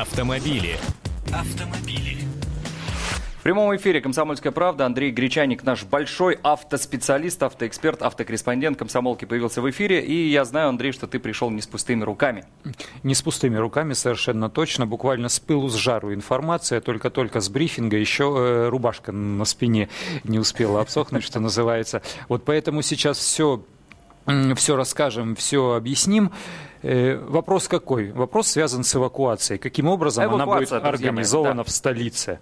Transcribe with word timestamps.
Автомобили. 0.00 0.76
Автомобили. 1.32 2.18
В 3.40 3.42
прямом 3.42 3.74
эфире 3.74 4.00
«Комсомольская 4.00 4.52
правда» 4.52 4.86
Андрей 4.86 5.10
Гречаник, 5.10 5.64
наш 5.64 5.82
большой 5.82 6.38
автоспециалист, 6.40 7.42
автоэксперт, 7.42 8.02
автокорреспондент 8.02 8.78
комсомолки 8.78 9.24
появился 9.24 9.60
в 9.60 9.68
эфире. 9.68 10.00
И 10.04 10.28
я 10.28 10.44
знаю, 10.44 10.68
Андрей, 10.68 10.92
что 10.92 11.08
ты 11.08 11.18
пришел 11.18 11.50
не 11.50 11.60
с 11.60 11.66
пустыми 11.66 12.04
руками. 12.04 12.44
Не 13.02 13.16
с 13.16 13.22
пустыми 13.22 13.56
руками, 13.56 13.92
совершенно 13.92 14.48
точно. 14.48 14.86
Буквально 14.86 15.28
с 15.28 15.40
пылу, 15.40 15.68
с 15.68 15.74
жару 15.74 16.14
информация. 16.14 16.80
Только-только 16.80 17.40
с 17.40 17.48
брифинга 17.48 17.96
еще 17.96 18.36
э, 18.38 18.68
рубашка 18.68 19.10
на 19.10 19.44
спине 19.44 19.88
не 20.22 20.38
успела 20.38 20.80
обсохнуть, 20.80 21.24
что 21.24 21.40
называется. 21.40 22.02
Вот 22.28 22.44
поэтому 22.44 22.82
сейчас 22.82 23.18
все 23.18 23.64
все 24.56 24.76
расскажем, 24.76 25.34
все 25.34 25.72
объясним. 25.72 26.32
Э, 26.82 27.16
вопрос 27.16 27.68
какой? 27.68 28.12
Вопрос 28.12 28.48
связан 28.48 28.84
с 28.84 28.94
эвакуацией. 28.94 29.58
Каким 29.58 29.88
образом 29.88 30.24
Эвакуация, 30.24 30.78
она 30.78 30.90
будет 30.90 30.94
организована 30.94 31.56
да. 31.56 31.64
в 31.64 31.70
столице? 31.70 32.40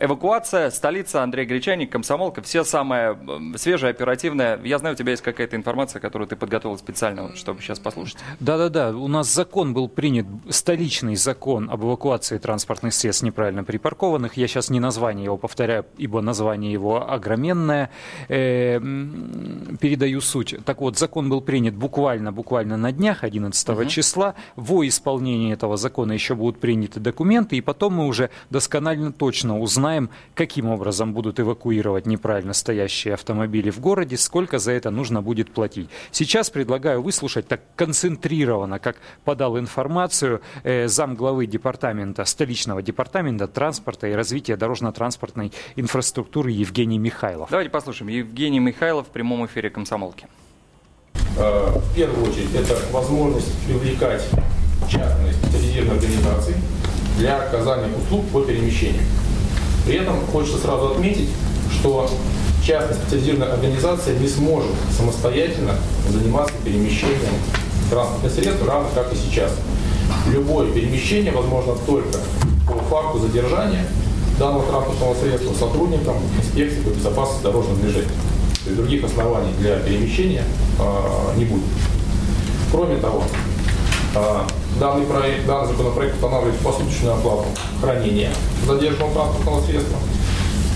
Эвакуация, 0.00 0.70
столица, 0.70 1.22
Андрей 1.22 1.44
Гречаник, 1.44 1.92
комсомолка, 1.92 2.40
все 2.40 2.64
самое 2.64 3.18
свежее, 3.56 3.90
оперативное. 3.90 4.58
Я 4.64 4.78
знаю, 4.78 4.94
у 4.94 4.96
тебя 4.96 5.10
есть 5.10 5.22
какая-то 5.22 5.56
информация, 5.56 6.00
которую 6.00 6.26
ты 6.26 6.36
подготовил 6.36 6.78
специально, 6.78 7.36
чтобы 7.36 7.60
сейчас 7.60 7.78
послушать. 7.78 8.16
Да-да-да, 8.40 8.96
у 8.96 9.08
нас 9.08 9.32
закон 9.32 9.74
был 9.74 9.88
принят, 9.88 10.26
столичный 10.48 11.16
закон 11.16 11.68
об 11.70 11.84
эвакуации 11.84 12.38
транспортных 12.38 12.94
средств 12.94 13.22
неправильно 13.24 13.62
припаркованных. 13.62 14.38
Я 14.38 14.48
сейчас 14.48 14.70
не 14.70 14.80
название 14.80 15.24
его 15.24 15.36
повторяю, 15.36 15.84
ибо 15.98 16.22
название 16.22 16.72
его 16.72 17.10
огроменное. 17.10 17.90
Э, 18.28 18.78
передаю 18.78 20.22
суть. 20.22 20.56
Так 20.64 20.80
вот, 20.80 20.96
закон 20.96 21.28
был 21.28 21.42
принят 21.42 21.74
буквально, 21.74 22.32
буквально 22.32 22.78
на 22.78 22.90
днях, 22.90 23.22
11 23.22 23.68
угу. 23.68 23.84
числа. 23.84 24.34
Во 24.56 24.86
исполнении 24.88 25.52
этого 25.52 25.76
закона 25.76 26.12
еще 26.12 26.34
будут 26.34 26.58
приняты 26.58 27.00
документы, 27.00 27.56
и 27.56 27.60
потом 27.60 27.96
мы 27.96 28.06
уже 28.06 28.30
досконально 28.48 29.12
точно 29.12 29.58
узнаем, 29.58 29.89
знаем, 29.90 30.10
каким 30.34 30.68
образом 30.68 31.12
будут 31.12 31.40
эвакуировать 31.40 32.06
неправильно 32.06 32.52
стоящие 32.52 33.14
автомобили 33.14 33.70
в 33.70 33.80
городе, 33.80 34.16
сколько 34.16 34.58
за 34.58 34.70
это 34.72 34.90
нужно 34.90 35.20
будет 35.20 35.50
платить. 35.52 35.88
Сейчас 36.12 36.50
предлагаю 36.50 37.02
выслушать 37.02 37.48
так 37.48 37.60
концентрированно, 37.74 38.78
как 38.78 38.96
подал 39.24 39.58
информацию 39.58 40.40
э, 40.62 40.86
зам 40.86 41.16
главы 41.16 41.46
департамента, 41.46 42.24
столичного 42.24 42.82
департамента 42.82 43.48
транспорта 43.48 44.06
и 44.06 44.12
развития 44.12 44.56
дорожно-транспортной 44.56 45.50
инфраструктуры 45.76 46.52
Евгений 46.52 46.98
Михайлов. 46.98 47.50
Давайте 47.50 47.70
послушаем. 47.70 48.10
Евгений 48.12 48.60
Михайлов 48.60 49.08
в 49.08 49.10
прямом 49.10 49.44
эфире 49.46 49.70
«Комсомолки». 49.70 50.26
Э, 51.36 51.72
в 51.74 51.96
первую 51.96 52.30
очередь, 52.30 52.54
это 52.54 52.78
возможность 52.92 53.52
привлекать 53.66 54.22
частные 54.88 55.32
специализированные 55.32 55.98
организации 55.98 56.54
для 57.18 57.42
оказания 57.42 57.88
услуг 57.96 58.24
по 58.32 58.40
перемещению. 58.40 59.02
При 59.86 59.96
этом 59.96 60.26
хочется 60.26 60.58
сразу 60.58 60.92
отметить, 60.92 61.28
что 61.72 62.08
частная 62.64 62.96
специализированная 62.96 63.52
организация 63.52 64.18
не 64.18 64.28
сможет 64.28 64.70
самостоятельно 64.96 65.74
заниматься 66.10 66.54
перемещением 66.64 67.34
транспортных 67.90 68.32
средств, 68.32 68.66
равно 68.66 68.88
как 68.94 69.12
и 69.12 69.16
сейчас. 69.16 69.52
Любое 70.28 70.70
перемещение 70.70 71.32
возможно 71.32 71.74
только 71.86 72.18
по 72.66 72.78
факту 72.84 73.18
задержания 73.18 73.86
данного 74.38 74.64
транспортного 74.66 75.14
средства 75.14 75.52
сотрудникам 75.54 76.16
инспекции 76.38 76.80
по 76.80 76.90
безопасности 76.90 77.42
дорожного 77.42 77.76
движения. 77.78 78.08
То 78.64 78.70
есть 78.70 78.76
других 78.76 79.04
оснований 79.04 79.52
для 79.58 79.76
перемещения 79.78 80.44
э, 80.78 81.38
не 81.38 81.44
будет. 81.44 81.64
Кроме 82.70 82.96
того, 82.96 83.24
Данный, 84.12 85.06
проект, 85.06 85.46
данный 85.46 85.68
законопроект 85.68 86.16
устанавливает 86.16 86.58
посуточную 86.60 87.14
оплату 87.14 87.44
хранения 87.80 88.30
задержанного 88.66 89.12
транспортного 89.12 89.60
средства. 89.62 89.98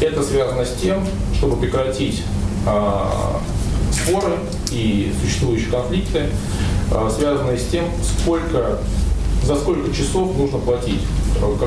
Это 0.01 0.23
связано 0.23 0.65
с 0.65 0.75
тем, 0.75 1.05
чтобы 1.37 1.57
прекратить 1.57 2.23
э, 2.65 3.05
споры 3.93 4.35
и 4.71 5.13
существующие 5.21 5.71
конфликты, 5.71 6.27
э, 6.93 7.11
связанные 7.17 7.59
с 7.59 7.67
тем, 7.67 7.87
сколько, 8.03 8.79
за 9.43 9.57
сколько 9.57 9.93
часов 9.93 10.37
нужно 10.37 10.59
платить. 10.59 11.01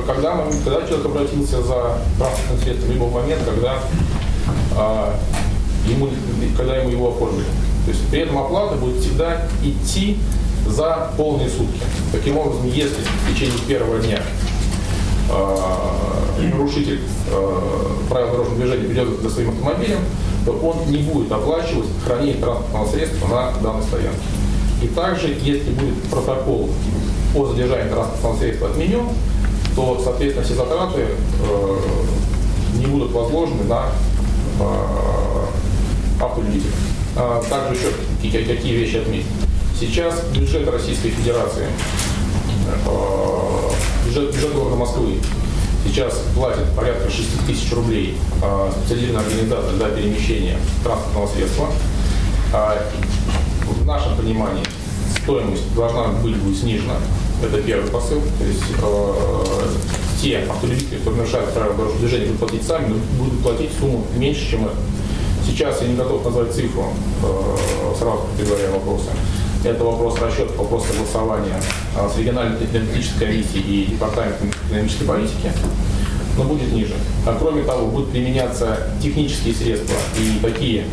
Когда, 0.06 0.36
мы, 0.36 0.52
когда 0.64 0.88
человек 0.88 1.06
обратился 1.06 1.62
за 1.64 1.98
транспортным 2.18 2.60
средством, 2.64 2.92
либо 2.92 3.04
в 3.04 3.14
момент, 3.14 3.42
когда, 3.44 3.80
ему, 5.86 6.10
когда 6.56 6.78
ему 6.78 6.90
его 6.92 7.10
оформили. 7.10 7.46
То 7.86 7.92
есть 7.92 8.08
при 8.10 8.20
этом 8.22 8.38
оплата 8.38 8.76
будет 8.76 9.02
всегда 9.02 9.48
идти 9.64 10.18
за 10.70 11.12
полные 11.18 11.50
сутки. 11.50 11.80
Таким 12.12 12.38
образом, 12.38 12.68
если 12.68 12.96
в 13.02 13.34
течение 13.34 13.60
первого 13.68 14.00
дня 14.00 14.22
э, 15.30 16.48
нарушитель 16.52 17.02
э, 17.32 17.60
правил 18.10 18.32
дорожного 18.32 18.60
движения 18.60 18.88
ведет 18.88 19.22
за 19.22 19.30
своим 19.30 19.50
автомобилем, 19.50 20.00
то 20.46 20.52
он 20.54 20.92
не 20.92 21.00
будет 21.00 21.32
оплачивать 21.32 21.88
хранение 22.06 22.36
транспортного 22.36 22.88
средства 22.88 23.28
на 23.28 23.52
данной 23.62 23.84
стоянке. 23.84 24.20
И 24.82 24.88
также, 24.88 25.36
если 25.42 25.72
будет 25.72 26.02
протокол 26.04 26.70
о 27.36 27.46
задержании 27.48 27.90
транспортного 27.90 28.38
средства 28.38 28.70
отменен, 28.70 29.08
то, 29.76 30.02
соответственно, 30.04 30.46
все 30.46 30.56
затраты 30.56 31.02
э, 31.02 31.78
не 32.80 32.86
будут 32.86 33.12
возложены 33.12 33.64
на 33.64 33.86
э, 34.60 36.24
автолюбителя. 36.24 36.72
А 37.16 37.42
также 37.50 37.80
еще 37.80 37.92
какие, 38.22 38.44
какие 38.44 38.74
вещи 38.76 38.98
отметить. 38.98 39.47
Сейчас 39.80 40.24
бюджет 40.34 40.68
Российской 40.68 41.10
Федерации, 41.10 41.68
э, 42.68 43.70
бюджет, 44.08 44.34
бюджет 44.34 44.54
города 44.54 44.76
Москвы 44.76 45.20
сейчас 45.88 46.22
платит 46.36 46.66
порядка 46.76 47.10
6 47.10 47.46
тысяч 47.46 47.72
рублей 47.74 48.18
э, 48.42 48.72
специализированная 48.72 49.28
организация 49.28 49.74
для 49.74 49.88
перемещения 49.90 50.58
транспортного 50.84 51.28
средства. 51.28 51.68
А 52.54 52.90
в 53.68 53.86
нашем 53.86 54.18
понимании 54.18 54.64
стоимость 55.22 55.74
должна 55.76 56.08
быть 56.24 56.36
будет 56.38 56.58
снижена. 56.58 56.96
Это 57.44 57.62
первый 57.62 57.90
посыл. 57.90 58.22
То 58.40 58.46
есть 58.46 58.64
э, 58.82 59.14
те 60.22 60.40
автолюбители, 60.40 60.98
которые 60.98 61.22
нарушают 61.22 61.54
правила 61.54 61.76
дорожного 61.76 62.00
движения, 62.00 62.26
будут 62.26 62.40
платить 62.40 62.64
сами, 62.64 62.94
будут 63.18 63.42
платить 63.42 63.70
сумму 63.80 64.06
меньше, 64.16 64.50
чем 64.50 64.66
это. 64.66 64.76
Сейчас 65.46 65.82
я 65.82 65.88
не 65.88 65.96
готов 65.96 66.26
назвать 66.26 66.52
цифру, 66.52 66.94
э, 67.24 67.96
сразу 67.98 68.22
предваряя 68.38 68.72
вопросы. 68.72 69.10
Это 69.68 69.84
вопрос 69.84 70.18
расчета, 70.22 70.54
вопрос 70.58 70.86
согласования 70.88 71.62
а, 71.94 72.08
с 72.08 72.18
региональной 72.18 72.58
энергетической 72.58 73.26
комиссией 73.26 73.84
и 73.84 73.86
департаментом 73.88 74.50
экономической 74.70 75.04
политики, 75.04 75.52
но 76.38 76.46
будет 76.46 76.72
ниже. 76.72 76.94
А 77.26 77.38
кроме 77.38 77.64
того, 77.64 77.88
будут 77.88 78.12
применяться 78.12 78.88
технические 79.04 79.54
средства 79.54 79.98
и 80.18 80.40
такие 80.42 80.86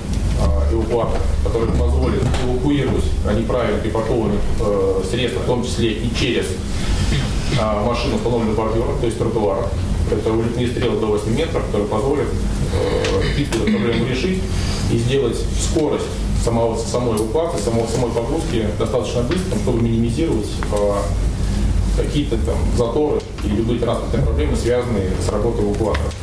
а, 0.43 0.75
эвакуаторы, 0.75 1.23
которые 1.45 1.71
позволят 1.79 2.21
эвакуировать 2.45 3.05
неправильно 3.39 3.79
припаркованных 3.81 4.41
э, 4.61 5.03
средств, 5.09 5.39
в 5.39 5.47
том 5.47 5.62
числе 5.62 5.93
и 5.93 6.11
через 6.19 6.47
э, 6.47 7.87
машину, 7.87 8.17
установленную 8.17 8.56
бордюром, 8.56 8.99
то 8.99 9.06
есть 9.06 9.19
тротуара. 9.19 9.69
Это 10.11 10.33
улетные 10.33 10.67
стрелы 10.67 10.99
до 10.99 11.06
8 11.06 11.33
метров, 11.33 11.65
которые 11.67 11.87
позволят 11.87 12.27
э, 12.27 13.41
эту 13.41 13.61
проблему 13.61 14.09
решить 14.09 14.43
и 14.91 14.99
сделать 14.99 15.39
скорость 15.61 16.06
самого, 16.44 16.77
самой 16.77 17.16
эвакуации, 17.16 17.62
самой, 17.65 17.84
самой 17.88 18.10
погрузки 18.10 18.66
достаточно 18.78 19.22
быстро, 19.22 19.59
чтобы 19.59 19.81
минимизировать 19.81 20.50
э, 20.72 22.03
какие-то 22.03 22.37
там 22.37 22.56
заторы 22.77 23.21
или 23.44 23.56
любые 23.56 23.81
транспортные 23.81 24.22
проблемы, 24.25 24.56
связанные 24.56 25.10
с 25.27 25.28
работой 25.31 25.65
эвакуаторов. 25.65 26.15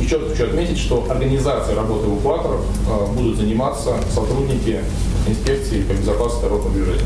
Еще 0.00 0.18
хочу 0.20 0.44
отметить, 0.44 0.78
что 0.78 1.06
организацией 1.10 1.76
работы 1.76 2.06
эвакуаторов 2.06 2.60
э, 2.88 3.12
будут 3.14 3.36
заниматься 3.36 3.96
сотрудники 4.14 4.80
инспекции 5.26 5.82
по 5.82 5.92
безопасности 5.92 6.42
дорожного 6.42 6.74
движения. 6.74 7.04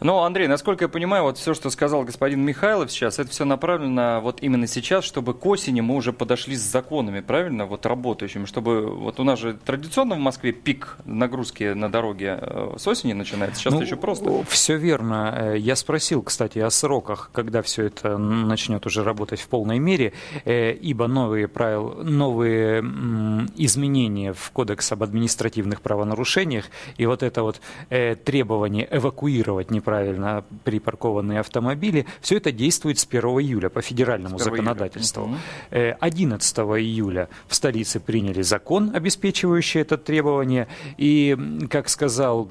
Но, 0.00 0.24
Андрей, 0.24 0.48
насколько 0.48 0.84
я 0.84 0.88
понимаю, 0.88 1.24
вот 1.24 1.36
все, 1.36 1.52
что 1.52 1.68
сказал 1.68 2.04
господин 2.04 2.40
Михайлов 2.42 2.90
сейчас, 2.90 3.18
это 3.18 3.30
все 3.30 3.44
направлено 3.44 4.20
вот 4.22 4.38
именно 4.40 4.66
сейчас, 4.66 5.04
чтобы 5.04 5.34
к 5.34 5.44
осени 5.44 5.82
мы 5.82 5.94
уже 5.94 6.14
подошли 6.14 6.56
с 6.56 6.62
законами, 6.62 7.20
правильно, 7.20 7.66
вот 7.66 7.84
работающими, 7.84 8.46
чтобы 8.46 8.86
вот 8.86 9.20
у 9.20 9.24
нас 9.24 9.38
же 9.38 9.54
традиционно 9.54 10.14
в 10.14 10.18
Москве 10.18 10.52
пик 10.52 10.96
нагрузки 11.04 11.74
на 11.74 11.92
дороге 11.92 12.38
э, 12.40 12.76
с 12.78 12.86
осени 12.86 13.12
начинается, 13.12 13.60
сейчас 13.60 13.74
ну, 13.74 13.82
еще 13.82 13.96
просто. 13.96 14.42
Все 14.48 14.76
верно. 14.76 15.34
Э, 15.36 15.58
я 15.58 15.76
спросил, 15.76 16.22
кстати, 16.22 16.58
о 16.60 16.70
сроках, 16.70 17.30
когда 17.34 17.60
все 17.60 17.84
это 17.84 18.16
начнет 18.16 18.86
уже 18.86 19.04
работать 19.04 19.40
в 19.40 19.48
полной 19.48 19.78
мере, 19.78 20.14
э, 20.46 20.72
ибо 20.72 21.08
новые 21.08 21.46
правила, 21.46 22.02
новые 22.02 22.80
изменения 23.56 24.32
в 24.32 24.50
Кодекс 24.52 24.92
об 24.92 25.02
административных 25.02 25.82
правонарушениях 25.82 26.66
и 26.96 27.04
вот 27.04 27.22
это 27.22 27.42
вот 27.42 27.60
требование 28.24 28.88
эвакуировать 28.90 29.70
неправильно 29.70 29.89
неправильно 29.90 30.44
припаркованные 30.64 31.40
автомобили. 31.40 32.06
Все 32.20 32.36
это 32.36 32.52
действует 32.52 32.98
с 32.98 33.06
1 33.06 33.20
июля 33.22 33.68
по 33.68 33.82
федеральному 33.82 34.38
законодательству. 34.38 35.36
Июля. 35.70 35.96
11 36.00 36.58
э, 36.58 36.62
июля 36.62 37.28
в 37.48 37.54
столице 37.54 38.00
приняли 38.00 38.42
закон, 38.42 38.92
обеспечивающий 38.94 39.80
это 39.80 39.98
требование. 39.98 40.68
И, 40.96 41.36
как 41.68 41.88
сказал 41.88 42.50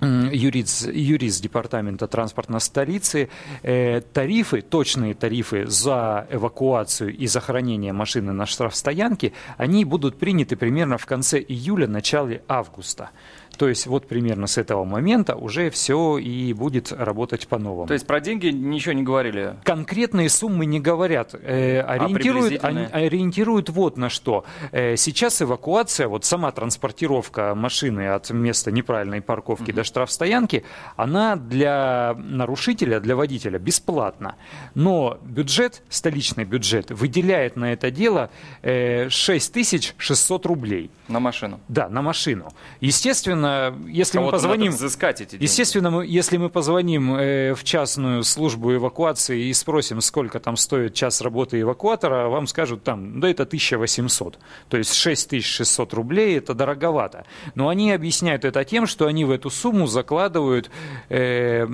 юрист, 0.00 0.88
юрист 0.92 1.42
Департамента 1.42 2.06
транспорта 2.06 2.58
столицы, 2.58 3.28
э, 3.62 4.00
тарифы, 4.00 4.60
точные 4.60 5.14
тарифы 5.14 5.66
за 5.66 6.26
эвакуацию 6.30 7.16
и 7.16 7.26
за 7.26 7.40
хранение 7.40 7.92
машины 7.92 8.32
на 8.32 8.46
штрафстоянке, 8.46 9.32
они 9.56 9.84
будут 9.84 10.18
приняты 10.18 10.56
примерно 10.56 10.98
в 10.98 11.06
конце 11.06 11.40
июля, 11.40 11.86
начале 11.86 12.42
августа. 12.48 13.10
То 13.56 13.68
есть 13.68 13.86
вот 13.86 14.06
примерно 14.06 14.46
с 14.46 14.58
этого 14.58 14.84
момента 14.84 15.34
уже 15.34 15.70
все 15.70 16.18
и 16.18 16.52
будет 16.52 16.92
работать 16.92 17.48
по-новому. 17.48 17.86
То 17.86 17.94
есть 17.94 18.06
про 18.06 18.20
деньги 18.20 18.48
ничего 18.48 18.92
не 18.92 19.02
говорили? 19.02 19.56
Конкретные 19.64 20.28
суммы 20.28 20.66
не 20.66 20.80
говорят. 20.80 21.34
Э, 21.34 21.80
а 21.80 21.92
ориентируют, 21.94 22.64
а 22.64 22.68
ориентируют 22.68 23.70
вот 23.70 23.96
на 23.96 24.08
что. 24.08 24.44
Э, 24.72 24.96
сейчас 24.96 25.40
эвакуация, 25.42 26.08
вот 26.08 26.24
сама 26.24 26.52
транспортировка 26.52 27.54
машины 27.54 28.08
от 28.08 28.30
места 28.30 28.70
неправильной 28.70 29.20
парковки 29.20 29.70
угу. 29.70 29.76
до 29.76 29.84
штрафстоянки, 29.84 30.64
она 30.96 31.36
для 31.36 32.14
нарушителя, 32.18 33.00
для 33.00 33.16
водителя 33.16 33.58
бесплатна. 33.58 34.36
Но 34.74 35.18
бюджет, 35.22 35.82
столичный 35.88 36.44
бюджет, 36.44 36.90
выделяет 36.90 37.56
на 37.56 37.72
это 37.72 37.90
дело 37.90 38.30
э, 38.62 39.08
6600 39.08 40.46
рублей. 40.46 40.90
На 41.08 41.20
машину? 41.20 41.60
Да, 41.68 41.88
на 41.88 42.02
машину. 42.02 42.52
Естественно, 42.80 43.45
естественно, 43.46 43.88
если 43.88 44.18
мы 44.18 44.30
позвоним... 44.30 44.72
эти 45.20 45.42
Естественно, 45.42 45.90
мы, 45.90 46.06
если 46.06 46.36
мы 46.36 46.48
позвоним 46.50 47.14
э, 47.14 47.54
в 47.54 47.64
частную 47.64 48.22
службу 48.24 48.74
эвакуации 48.74 49.46
и 49.46 49.52
спросим, 49.52 50.00
сколько 50.00 50.40
там 50.40 50.56
стоит 50.56 50.94
час 50.94 51.20
работы 51.20 51.60
эвакуатора, 51.60 52.28
вам 52.28 52.46
скажут 52.46 52.82
там, 52.84 53.20
да 53.20 53.28
это 53.28 53.44
1800. 53.44 54.38
То 54.68 54.76
есть 54.76 54.94
6600 54.94 55.94
рублей 55.94 56.38
это 56.38 56.54
дороговато. 56.54 57.26
Но 57.54 57.68
они 57.68 57.92
объясняют 57.92 58.44
это 58.44 58.64
тем, 58.64 58.86
что 58.86 59.06
они 59.06 59.24
в 59.24 59.30
эту 59.30 59.50
сумму 59.50 59.86
закладывают 59.86 60.70
э, 61.08 61.66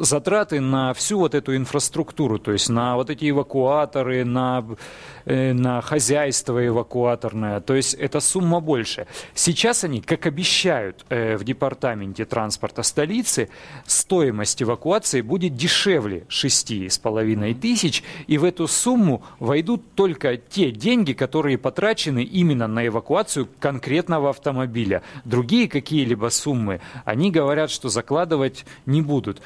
затраты 0.00 0.60
на 0.60 0.92
всю 0.94 1.18
вот 1.18 1.34
эту 1.34 1.56
инфраструктуру, 1.56 2.38
то 2.38 2.52
есть 2.52 2.68
на 2.68 2.96
вот 2.96 3.10
эти 3.10 3.30
эвакуаторы, 3.30 4.24
на 4.24 4.64
Э, 5.26 5.54
на 5.54 5.80
хозяйство 5.80 6.66
эвакуаторное. 6.66 7.60
То 7.60 7.74
есть 7.74 7.94
эта 7.94 8.20
сумма 8.20 8.60
больше. 8.60 9.06
Сейчас 9.34 9.82
они, 9.82 10.02
как 10.02 10.26
обещают 10.26 10.93
э, 11.08 11.36
в 11.36 11.44
департаменте 11.44 12.24
транспорта 12.24 12.82
столицы, 12.82 13.48
стоимость 13.86 14.62
эвакуации 14.62 15.20
будет 15.20 15.56
дешевле 15.56 16.26
6,5 16.28 17.54
тысяч. 17.54 18.02
И 18.26 18.38
в 18.38 18.44
эту 18.44 18.68
сумму 18.68 19.22
войдут 19.38 19.94
только 19.94 20.36
те 20.36 20.70
деньги, 20.70 21.12
которые 21.12 21.58
потрачены 21.58 22.22
именно 22.22 22.66
на 22.66 22.86
эвакуацию 22.86 23.48
конкретного 23.60 24.30
автомобиля. 24.30 25.02
Другие 25.24 25.68
какие-либо 25.68 26.28
суммы, 26.28 26.80
они 27.04 27.30
говорят, 27.30 27.70
что 27.70 27.88
закладывать 27.88 28.64
не 28.86 29.02
будут 29.02 29.40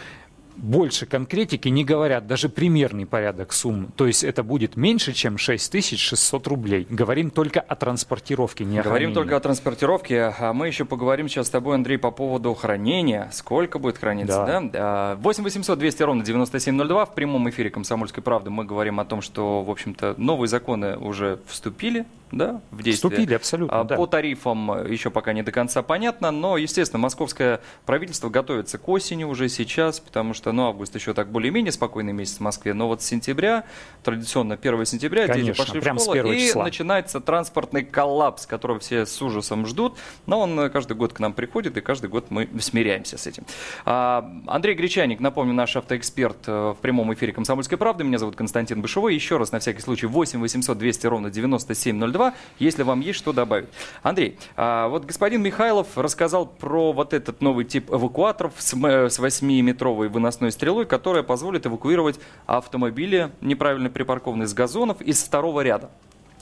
больше 0.59 1.07
конкретики 1.07 1.69
не 1.69 1.85
говорят, 1.85 2.27
даже 2.27 2.49
примерный 2.49 3.07
порядок 3.07 3.53
сумм. 3.53 3.93
То 3.97 4.07
есть 4.07 4.25
это 4.25 4.43
будет 4.43 4.77
меньше, 4.77 5.13
чем 5.13 5.39
6600 5.39 6.47
рублей. 6.47 6.87
Говорим 6.91 7.31
только 7.31 7.61
о 7.61 7.75
транспортировке, 7.77 8.65
не 8.65 8.79
о 8.79 8.83
Говорим 8.83 9.13
только 9.13 9.37
о 9.37 9.41
транспортировке. 9.41 10.35
А 10.39 10.53
мы 10.53 10.67
еще 10.67 10.85
поговорим 10.85 11.29
сейчас 11.29 11.47
с 11.47 11.51
тобой, 11.51 11.77
Андрей, 11.77 11.99
по 11.99 12.11
поводу 12.11 12.53
хранения. 12.55 13.31
Сколько 13.33 13.79
будет 13.79 13.99
храниться, 13.99 14.45
да? 14.45 14.61
да? 14.61 15.17
8 15.21 15.45
800 15.45 15.79
200 15.79 16.03
ровно 16.03 16.25
9702. 16.25 17.07
В 17.07 17.15
прямом 17.15 17.49
эфире 17.51 17.71
«Комсомольской 17.71 18.23
правды» 18.23 18.51
мы 18.51 18.65
говорим 18.65 19.01
о 19.01 19.05
том, 19.05 19.23
что, 19.23 19.63
в 19.63 19.71
общем-то, 19.71 20.15
новые 20.19 20.49
законы 20.49 20.97
уже 20.97 21.39
вступили 21.47 22.07
да, 22.33 22.61
в 22.71 22.83
действие. 22.83 23.11
Вступили, 23.11 23.35
абсолютно, 23.35 23.81
а, 23.81 23.85
да. 23.85 23.97
По 23.97 24.07
тарифам 24.07 24.87
еще 24.91 25.11
пока 25.11 25.33
не 25.33 25.43
до 25.43 25.53
конца 25.53 25.83
понятно, 25.83 26.31
но, 26.31 26.57
естественно, 26.57 27.01
московское 27.01 27.61
правительство 27.87 28.29
готовится 28.29 28.79
к 28.79 28.89
осени 28.89 29.25
уже 29.25 29.49
сейчас, 29.49 30.01
потому 30.01 30.35
что, 30.35 30.53
ну, 30.53 30.67
август 30.67 30.95
еще 30.95 31.15
так 31.15 31.31
более-менее 31.31 31.73
спокойный 31.73 32.13
месяц 32.13 32.39
в 32.39 32.41
Москве, 32.41 32.75
но 32.75 32.89
вот 32.89 33.03
с 33.03 33.07
сентября, 33.07 33.65
традиционно 34.03 34.55
1 34.55 34.85
сентября, 34.85 35.27
Конечно, 35.27 35.47
дети 35.47 35.59
пошли 35.59 35.81
в 35.81 35.99
школу, 35.99 36.33
и 36.33 36.39
числа. 36.39 36.65
начинается 36.65 37.21
транспортный 37.21 37.85
коллапс, 37.85 38.47
которого 38.47 38.79
все 38.79 39.07
с 39.07 39.21
ужасом 39.23 39.67
ждут, 39.67 39.97
но 40.27 40.41
он 40.41 40.71
каждый 40.71 40.97
год 40.97 41.13
к 41.13 41.21
нам 41.21 41.33
приходит, 41.33 41.77
и 41.77 41.81
каждый 41.81 42.11
год 42.11 42.27
мы 42.31 42.49
смиряемся 42.61 43.19
с 43.19 43.27
этим. 43.27 43.45
А, 43.85 44.31
Андрей 44.47 44.75
Гречаник, 44.75 45.21
напомню, 45.21 45.55
наш 45.55 45.77
автоэксперт 45.77 46.47
э, 46.47 46.75
в 46.77 46.79
прямом 46.81 47.13
эфире 47.15 47.33
«Комсомольской 47.33 47.79
правды», 47.79 48.05
меня 48.05 48.19
зовут 48.19 48.37
Константин 48.37 48.81
Бышевой, 48.81 49.15
еще 49.15 49.37
раз, 49.37 49.53
на 49.53 49.59
всякий 49.59 49.81
случай, 49.81 50.07
8 50.07 50.41
800 50.41 50.79
200 50.79 51.07
ровно 51.07 51.31
9702, 51.31 52.18
2, 52.19 52.35
если 52.59 52.83
вам 52.83 53.01
есть 53.01 53.19
что 53.19 53.33
добавить. 53.33 53.69
Андрей, 54.03 54.39
а 54.57 54.89
вот 54.89 55.05
господин 55.05 55.43
Михайлов 55.43 55.97
рассказал 55.97 56.47
про 56.47 56.93
вот 56.93 57.15
этот 57.15 57.41
новый 57.41 57.65
тип 57.65 57.91
эвакуаторов 57.91 58.55
с 58.59 58.75
8-метровой 58.75 60.09
выносной 60.09 60.51
стрелой, 60.51 60.85
которая 60.85 61.23
позволит 61.23 61.67
эвакуировать 61.67 62.19
автомобили, 62.47 63.31
неправильно 63.41 63.89
припаркованные 63.89 64.49
с 64.49 64.55
газонов, 64.55 65.01
из 65.01 65.23
второго 65.23 65.61
ряда. 65.61 65.91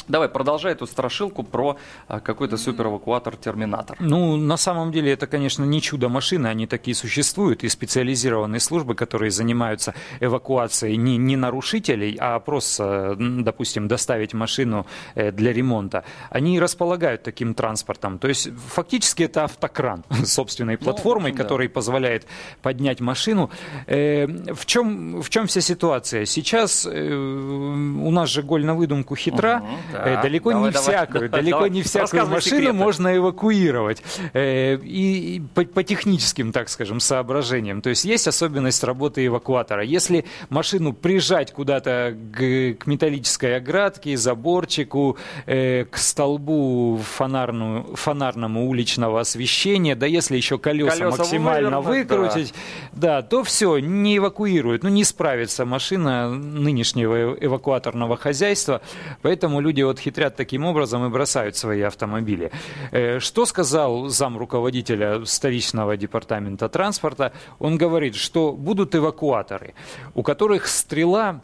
Давай, 0.08 0.28
продолжай 0.28 0.72
эту 0.72 0.86
страшилку 0.86 1.42
про 1.42 1.78
а, 2.06 2.20
какой-то 2.20 2.56
суперэвакуатор-терминатор. 2.56 3.96
Ну, 3.98 4.36
на 4.36 4.56
самом 4.56 4.92
деле, 4.92 5.12
это, 5.12 5.26
конечно, 5.26 5.64
не 5.64 5.82
чудо-машины, 5.82 6.46
они 6.46 6.66
такие 6.68 6.94
существуют, 6.94 7.64
и 7.64 7.68
специализированные 7.68 8.60
службы, 8.60 8.94
которые 8.94 9.32
занимаются 9.32 9.94
эвакуацией 10.20 10.96
не, 10.96 11.16
не 11.16 11.36
нарушителей, 11.36 12.16
а 12.20 12.38
просто, 12.38 13.16
допустим, 13.18 13.88
доставить 13.88 14.32
машину 14.32 14.86
э, 15.16 15.32
для 15.32 15.52
ремонта, 15.52 16.04
они 16.30 16.60
располагают 16.60 17.24
таким 17.24 17.54
транспортом. 17.54 18.18
То 18.20 18.28
есть, 18.28 18.50
фактически, 18.68 19.24
это 19.24 19.44
автокран 19.44 20.04
собственной 20.24 20.78
платформой, 20.78 21.32
ну, 21.32 21.34
общем, 21.34 21.42
который 21.42 21.66
да. 21.66 21.74
позволяет 21.74 22.26
поднять 22.62 23.00
машину. 23.00 23.50
Э, 23.88 24.26
в 24.54 24.66
чем, 24.66 25.20
в 25.20 25.30
чем 25.30 25.48
вся 25.48 25.60
ситуация? 25.60 26.26
Сейчас 26.26 26.86
э, 26.86 27.12
у 27.12 28.10
нас 28.12 28.28
же 28.28 28.44
голь 28.44 28.64
на 28.64 28.74
выдумку 28.76 29.16
хитра, 29.16 29.62
угу 29.64 29.95
да. 30.04 30.22
Далеко 30.22 30.50
давай, 30.50 30.66
не 30.66 30.72
давай, 30.72 30.88
всякую, 30.88 31.28
давай, 31.28 31.42
далеко 31.42 31.58
давай. 31.58 31.70
не 31.70 31.82
всякую 31.82 32.26
машину 32.26 32.60
секреты. 32.60 32.72
можно 32.72 33.16
эвакуировать. 33.16 34.02
Э, 34.32 34.76
и 34.76 35.42
по, 35.54 35.64
по 35.64 35.82
техническим, 35.82 36.52
так 36.52 36.68
скажем, 36.68 37.00
соображениям. 37.00 37.82
То 37.82 37.90
есть 37.90 38.04
есть 38.04 38.28
особенность 38.28 38.82
работы 38.84 39.26
эвакуатора. 39.26 39.84
Если 39.84 40.24
машину 40.48 40.92
прижать 40.92 41.52
куда-то 41.52 42.16
к, 42.32 42.74
к 42.78 42.86
металлической 42.86 43.56
оградке, 43.56 44.16
заборчику, 44.16 45.16
э, 45.46 45.84
к 45.84 45.96
столбу 45.96 47.00
фонарну, 47.02 47.94
фонарному 47.94 48.68
уличного 48.68 49.20
освещения, 49.20 49.94
да 49.94 50.06
если 50.06 50.36
еще 50.36 50.58
колеса, 50.58 50.98
колеса 50.98 51.16
максимально 51.16 51.80
выкрутить, 51.80 52.54
да. 52.92 53.20
да, 53.20 53.22
то 53.22 53.42
все, 53.44 53.78
не 53.78 54.18
эвакуирует. 54.18 54.82
Ну, 54.82 54.88
не 54.88 55.04
справится 55.04 55.64
машина 55.64 56.30
нынешнего 56.30 57.34
эвакуаторного 57.34 58.16
хозяйства. 58.16 58.80
Поэтому 59.22 59.60
люди 59.60 59.82
вот 59.86 59.98
хитрят 59.98 60.36
таким 60.36 60.64
образом 60.64 61.06
и 61.06 61.08
бросают 61.08 61.56
свои 61.56 61.82
автомобили. 61.82 62.50
Э, 62.92 63.18
что 63.20 63.46
сказал 63.46 64.08
зам 64.08 64.36
руководителя 64.38 65.24
столичного 65.24 65.96
департамента 65.96 66.68
транспорта? 66.68 67.32
Он 67.58 67.78
говорит, 67.78 68.14
что 68.14 68.52
будут 68.52 68.94
эвакуаторы, 68.94 69.74
у 70.14 70.22
которых 70.22 70.66
стрела 70.66 71.40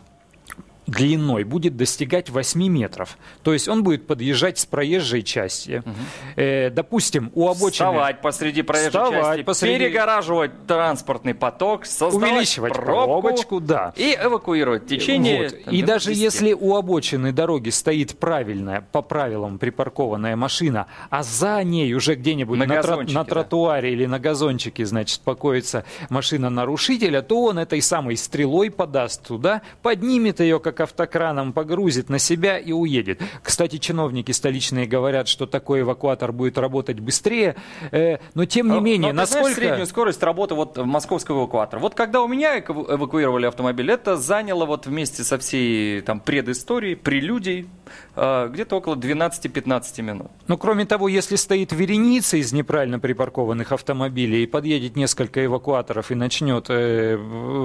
длиной 0.87 1.45
будет 1.45 1.77
достигать 1.77 2.29
8 2.31 2.61
метров. 2.69 3.17
То 3.43 3.53
есть 3.53 3.69
он 3.69 3.83
будет 3.83 4.07
подъезжать 4.07 4.59
с 4.59 4.67
проезжей 4.67 5.23
части. 5.23 5.83
Угу. 5.85 5.95
Э, 6.37 6.71
допустим, 6.71 7.31
у 7.35 7.49
обочины... 7.49 7.71
Вставать 7.73 8.21
посреди 8.21 8.63
проезжей 8.63 8.91
Вставать 8.91 9.25
части, 9.25 9.43
посреди... 9.43 9.79
перегораживать 9.79 10.67
транспортный 10.67 11.35
поток, 11.35 11.87
создавать 11.87 12.33
увеличивать 12.33 12.75
пробку, 12.75 13.21
пробочку, 13.23 13.61
да. 13.61 13.93
И 13.97 14.17
эвакуировать 14.21 14.87
течение. 14.87 15.49
Вот. 15.49 15.73
И 15.73 15.83
даже 15.83 16.09
10. 16.09 16.21
если 16.23 16.53
у 16.53 16.75
обочины 16.75 17.33
дороги 17.33 17.71
стоит 17.71 18.19
правильная, 18.19 18.81
по 18.81 19.03
правилам 19.03 19.59
припаркованная 19.59 20.37
машина, 20.37 20.87
а 21.11 21.23
за 21.23 21.63
ней 21.63 21.95
уже 21.95 22.17
где-нибудь 22.17 22.59
на, 22.59 22.67
на, 22.67 22.81
тро- 22.81 23.13
на 23.13 23.25
тротуаре 23.25 23.89
да. 23.89 23.95
или 23.95 24.07
на 24.07 24.19
газончике, 24.19 24.85
значит, 24.85 25.21
покоится 25.21 25.85
машина 26.09 26.51
нарушителя, 26.51 27.23
то 27.23 27.45
он 27.45 27.59
этой 27.59 27.81
самой 27.81 28.17
стрелой 28.17 28.71
подаст 28.71 29.27
туда, 29.27 29.63
поднимет 29.83 30.41
ее 30.41 30.59
как 30.59 30.72
автокраном, 30.81 31.53
погрузит 31.53 32.09
на 32.09 32.19
себя 32.19 32.59
и 32.59 32.73
уедет. 32.73 33.21
Кстати, 33.43 33.79
чиновники 33.79 34.33
столичные 34.33 34.87
говорят, 34.87 35.29
что 35.29 35.47
такой 35.47 35.81
эвакуатор 35.81 36.33
будет 36.33 36.59
работать 36.59 37.01
быстрее, 37.01 37.57
э, 37.91 38.19
но 38.35 38.45
тем 38.45 38.69
не 38.69 38.75
но, 38.75 38.81
менее, 38.81 39.13
но 39.13 39.23
насколько... 39.23 39.45
Знаешь, 39.45 39.57
среднюю 39.57 39.87
скорость 39.87 40.23
работы 40.23 40.55
вот 40.55 40.77
московского 40.77 41.41
эвакуатора. 41.41 41.81
Вот 41.81 41.95
когда 41.95 42.23
у 42.23 42.29
меня 42.29 42.59
эвакуировали 42.59 43.47
автомобиль, 43.47 43.91
это 43.91 44.17
заняло 44.17 44.67
вот 44.67 44.87
вместе 44.87 45.25
со 45.25 45.39
всей 45.39 46.01
там 46.01 46.21
предысторией, 46.21 46.95
прелюдией, 46.95 47.69
э, 48.17 48.49
где-то 48.51 48.77
около 48.77 48.97
12-15 48.97 50.03
минут. 50.03 50.31
Ну, 50.49 50.59
кроме 50.59 50.85
того, 50.87 51.09
если 51.09 51.37
стоит 51.37 51.73
вереница 51.73 52.37
из 52.37 52.53
неправильно 52.53 52.99
припаркованных 52.99 53.73
автомобилей 53.73 54.45
и 54.45 54.47
подъедет 54.47 54.97
несколько 54.97 55.45
эвакуаторов 55.45 56.11
и 56.11 56.15
начнет 56.15 56.67
э, 56.69 57.17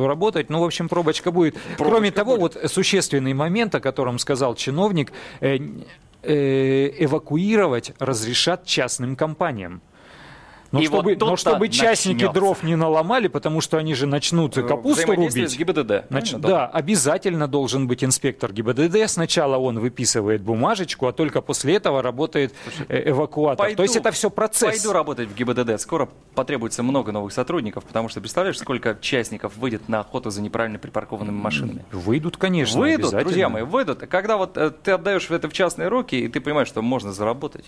работать, 0.06 0.50
ну, 0.50 0.60
в 0.60 0.64
общем, 0.64 0.90
пробочка 0.90 1.32
будет. 1.32 1.54
Пробочка 1.54 1.84
кроме 1.84 2.12
того, 2.12 2.38
будет. 2.38 2.56
вот 2.56 2.72
существенно 2.72 2.97
существенный 2.98 3.34
момент, 3.34 3.75
о 3.75 3.80
котором 3.80 4.18
сказал 4.20 4.56
чиновник, 4.56 5.12
э, 5.39 5.58
э, 6.24 7.04
эвакуировать 7.06 7.94
разрешат 8.00 8.66
частным 8.66 9.16
компаниям. 9.16 9.82
Но 10.72 10.80
И 10.82 10.86
чтобы, 10.86 11.12
вот 11.12 11.20
но 11.22 11.26
тут-то 11.28 11.38
чтобы 11.38 11.70
частники 11.70 12.14
начнется. 12.16 12.34
дров 12.34 12.64
не 12.64 12.76
наломали, 12.76 13.28
потому 13.28 13.62
что 13.62 13.78
они 13.78 13.94
же 13.94 14.06
начнут 14.06 14.54
капусту 14.56 14.90
Взаимодействие 15.04 15.46
рубить. 15.46 15.56
с 15.56 15.58
ГИБДД. 15.58 16.08
Правильно, 16.10 16.40
да, 16.40 16.66
обязательно 16.68 17.48
должен 17.48 17.88
быть 17.88 18.04
инспектор 18.04 18.52
ГИБДД. 18.52 19.10
Сначала 19.10 19.58
он 19.58 19.80
выписывает 19.80 20.42
бумажечку, 20.42 21.08
а 21.08 21.14
только 21.14 21.42
после 21.42 21.76
этого 21.76 22.02
работает 22.02 22.54
э, 22.90 23.10
эвакуатор. 23.12 23.66
Пойду- 23.66 23.78
То 23.78 23.84
есть 23.84 23.96
это 23.96 24.12
все 24.12 24.30
процесс. 24.30 24.70
Пойду 24.82 24.92
работать 24.92 25.30
в 25.30 25.36
ГИБДД. 25.36 25.80
Скоро 25.80 26.10
потребуется 26.36 26.84
много 26.84 27.12
новых 27.12 27.32
сотрудников, 27.32 27.86
потому 27.86 28.10
что 28.10 28.20
представляешь, 28.20 28.58
сколько 28.60 28.98
частников 29.00 29.56
выйдет 29.58 29.88
на 29.88 30.02
охоту 30.02 30.30
за 30.32 30.42
неправильно 30.42 30.80
припаркованными 30.80 31.38
машинами. 31.40 31.86
Выйдут, 31.92 32.38
конечно, 32.38 32.80
выйдут, 32.80 33.12
друзья 33.12 33.48
мои, 33.50 33.64
выйдут. 33.64 34.00
Когда 34.00 34.36
вот 34.38 34.58
э, 34.58 34.72
ты 34.72 34.92
отдаешь 34.92 35.30
это 35.32 35.50
в 35.50 35.54
частные 35.54 35.88
руки, 35.88 36.16
и 36.20 36.28
ты 36.28 36.42
понимаешь, 36.42 36.68
что 36.68 36.82
можно 36.82 37.14
заработать. 37.14 37.66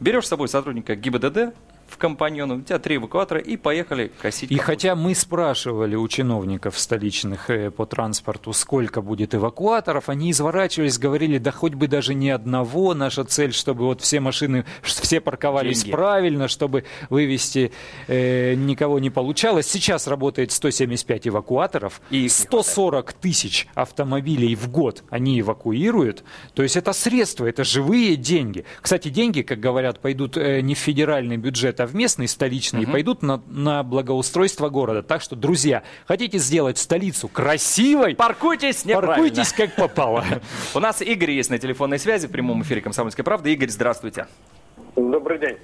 Берешь 0.00 0.26
с 0.26 0.28
собой 0.28 0.48
сотрудника 0.48 0.94
ГИБДД 0.94 1.54
в 1.88 1.96
компаньону, 1.96 2.58
у 2.58 2.60
тебя 2.62 2.78
три 2.78 2.96
эвакуатора, 2.96 3.40
и 3.40 3.56
поехали 3.56 4.12
косить 4.20 4.50
И 4.50 4.54
капусту. 4.54 4.66
хотя 4.66 4.94
мы 4.94 5.14
спрашивали 5.14 5.96
у 5.96 6.06
чиновников 6.08 6.78
столичных 6.78 7.50
э, 7.50 7.70
по 7.70 7.86
транспорту, 7.86 8.52
сколько 8.52 9.02
будет 9.02 9.34
эвакуаторов, 9.34 10.08
они 10.08 10.30
изворачивались, 10.30 10.98
говорили, 10.98 11.38
да 11.38 11.50
хоть 11.50 11.74
бы 11.74 11.88
даже 11.88 12.14
не 12.14 12.30
одного, 12.30 12.94
наша 12.94 13.24
цель, 13.24 13.52
чтобы 13.52 13.84
вот 13.86 14.00
все 14.00 14.20
машины, 14.20 14.64
все 14.82 15.20
парковались 15.20 15.78
Деньги. 15.82 15.92
правильно, 15.92 16.48
чтобы 16.48 16.84
вывести 17.10 17.72
э, 18.06 18.54
никого 18.54 18.98
не 18.98 19.10
получалось. 19.10 19.66
Сейчас 19.66 20.06
работает 20.06 20.52
175 20.52 21.28
эвакуаторов, 21.28 22.00
И 22.10 22.16
их 22.16 22.22
не 22.22 22.28
140 22.28 23.12
тысяч 23.14 23.66
автомобилей 23.74 24.54
в 24.54 24.70
год 24.70 25.02
они 25.10 25.40
эвакуируют. 25.40 26.24
То 26.54 26.62
есть 26.62 26.76
это 26.76 26.92
средства, 26.92 27.46
это 27.46 27.64
живые 27.64 28.16
деньги. 28.16 28.64
Кстати, 28.82 29.08
деньги, 29.08 29.42
как 29.42 29.60
говорят, 29.60 30.00
пойдут 30.00 30.36
э, 30.36 30.60
не 30.60 30.74
в 30.74 30.78
федеральный 30.78 31.36
бюджет, 31.36 31.77
а 31.80 31.86
в 31.86 31.94
местный, 31.94 32.28
столичный, 32.28 32.82
и 32.82 32.86
пойдут 32.86 33.22
на, 33.22 33.42
на 33.48 33.82
благоустройство 33.82 34.68
города. 34.68 35.02
Так 35.02 35.22
что, 35.22 35.36
друзья, 35.36 35.82
хотите 36.06 36.38
сделать 36.38 36.78
столицу 36.78 37.28
красивой, 37.28 38.14
Паркуйтесь 38.14 38.84
неправильно. 38.84 39.14
паркуйтесь 39.14 39.52
как 39.52 39.74
попало. 39.74 40.24
У 40.74 40.80
нас 40.80 41.02
Игорь 41.02 41.32
есть 41.32 41.50
на 41.50 41.58
телефонной 41.58 41.98
связи 41.98 42.26
в 42.26 42.30
прямом 42.30 42.62
эфире 42.62 42.80
«Комсомольской 42.80 43.24
правды». 43.24 43.52
Игорь, 43.52 43.68
здравствуйте. 43.68 44.26
Добрый 44.96 45.38
день. 45.38 45.56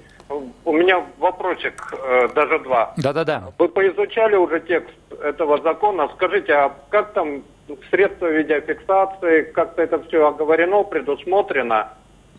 У 0.63 0.73
меня 0.73 1.05
вопросик, 1.19 1.93
э, 1.93 2.29
даже 2.33 2.59
два. 2.59 2.93
Да-да-да. 2.97 3.51
Вы 3.59 3.67
поизучали 3.69 4.35
уже 4.35 4.59
текст 4.59 4.95
этого 5.21 5.61
закона. 5.61 6.09
Скажите, 6.15 6.53
а 6.53 6.75
как 6.89 7.13
там 7.13 7.43
средства 7.91 8.27
видеофиксации, 8.27 9.43
как-то 9.43 9.83
это 9.83 10.01
все 10.03 10.27
оговорено, 10.27 10.83
предусмотрено 10.83 11.93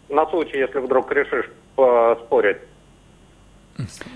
на 0.09 0.27
случай, 0.27 0.59
если 0.59 0.79
вдруг 0.79 1.13
решишь 1.13 1.51
поспорить? 1.77 2.59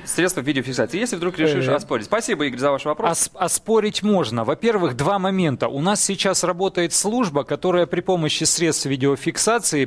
Средства 0.04 0.40
видеофиксации. 0.40 0.98
Если 0.98 1.16
вдруг 1.16 1.38
решишь 1.38 1.66
Э, 1.68 1.74
оспорить. 1.74 2.06
Спасибо, 2.06 2.46
Игорь, 2.46 2.58
за 2.58 2.70
ваш 2.70 2.84
вопрос. 2.84 3.10
Ос- 3.10 3.30
оспорить 3.34 4.02
можно. 4.02 4.44
Во-первых, 4.44 4.96
два 4.96 5.18
момента. 5.18 5.68
У 5.68 5.80
нас 5.80 6.02
сейчас 6.02 6.44
работает 6.44 6.92
служба, 6.92 7.44
которая 7.44 7.86
при 7.86 8.00
помощи 8.00 8.44
средств 8.44 8.86
видеофиксации, 8.86 9.84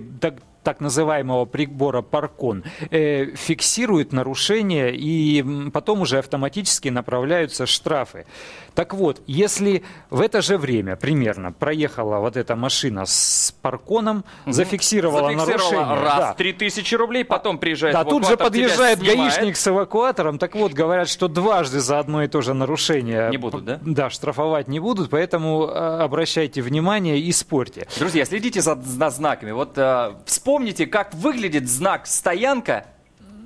так, 0.63 0.79
называемого 0.79 1.45
прибора 1.45 2.01
Паркон, 2.01 2.63
э, 2.89 3.35
фиксирует 3.35 4.13
нарушения 4.13 4.89
и 4.91 5.43
потом 5.71 6.01
уже 6.01 6.19
автоматически 6.19 6.89
направляются 6.89 7.65
штрафы. 7.65 8.25
Так 8.73 8.93
вот, 8.93 9.21
если 9.27 9.83
в 10.09 10.21
это 10.21 10.41
же 10.41 10.57
время 10.57 10.95
примерно 10.95 11.51
проехала 11.51 12.17
вот 12.17 12.37
эта 12.37 12.55
машина 12.55 13.05
с 13.05 13.53
Парконом, 13.61 14.23
зафиксировала, 14.47 15.31
Зафиксировала 15.31 15.85
нарушение. 15.85 16.03
раз 16.03 16.19
да. 16.19 16.33
3000 16.33 16.95
рублей, 16.95 17.23
потом 17.23 17.59
приезжает 17.59 17.93
Да, 17.93 18.03
тут 18.03 18.25
же 18.27 18.37
подъезжает 18.37 18.99
гаишник 18.99 19.57
с 19.57 19.67
эвакуатором. 19.67 20.39
Так 20.39 20.55
вот, 20.55 20.73
говорят, 20.73 21.09
что 21.09 21.27
дважды 21.27 21.79
за 21.79 21.99
одно 21.99 22.23
и 22.23 22.27
то 22.27 22.41
же 22.41 22.53
нарушение 22.53 23.29
Не 23.29 23.37
будут, 23.37 23.65
да? 23.65 23.79
Да, 23.81 24.09
штрафовать 24.09 24.67
не 24.67 24.79
будут, 24.79 25.09
поэтому 25.09 25.67
э, 25.67 26.03
обращайте 26.03 26.61
внимание 26.61 27.19
и 27.19 27.31
спорьте. 27.31 27.87
Друзья, 27.99 28.25
следите 28.25 28.61
за, 28.61 28.75
за 28.75 29.09
знаками. 29.09 29.51
Вот 29.51 29.77
э, 29.77 30.13
вспомните, 30.25 30.52
как 30.85 31.13
выглядит 31.13 31.67
знак 31.67 32.07
«стоянка» 32.07 32.85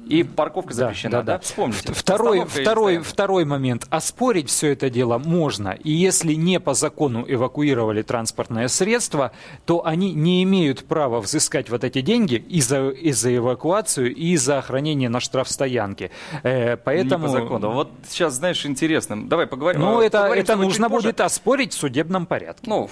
и 0.09 0.23
парковка 0.23 0.73
запрещена, 0.73 1.23
да? 1.23 1.39
Вспомните. 1.39 1.93
Второй, 1.93 2.39
Остановка 2.39 2.57
или 2.57 2.63
второй, 2.63 2.91
стоянка. 2.93 3.09
второй 3.09 3.45
момент. 3.45 3.87
Оспорить 3.89 4.49
все 4.49 4.71
это 4.71 4.89
дело 4.89 5.17
можно. 5.17 5.69
И 5.69 5.91
если 5.91 6.33
не 6.33 6.59
по 6.59 6.73
закону 6.73 7.25
эвакуировали 7.27 8.01
транспортное 8.01 8.67
средство, 8.67 9.31
то 9.65 9.85
они 9.85 10.13
не 10.13 10.43
имеют 10.43 10.85
права 10.85 11.19
взыскать 11.19 11.69
вот 11.69 11.83
эти 11.83 12.01
деньги 12.01 12.35
и 12.35 12.61
за, 12.61 12.89
и 12.89 13.11
за 13.11 13.35
эвакуацию, 13.35 14.13
и 14.13 14.37
за 14.37 14.59
охранение 14.59 15.09
на 15.09 15.19
штрафстоянке. 15.19 16.11
Э, 16.43 16.77
поэтому... 16.77 17.27
Не 17.27 17.33
по 17.33 17.39
закону. 17.41 17.71
Вот 17.71 17.91
сейчас, 18.07 18.33
знаешь, 18.33 18.65
интересно. 18.65 19.27
Давай 19.27 19.47
поговорим. 19.47 19.81
Ну, 19.81 20.01
это, 20.01 20.19
поговорим 20.19 20.43
это 20.43 20.55
нужно 20.55 20.89
будет 20.89 21.21
оспорить 21.21 21.73
в 21.73 21.77
судебном 21.77 22.25
порядке. 22.25 22.69
Ну, 22.69 22.89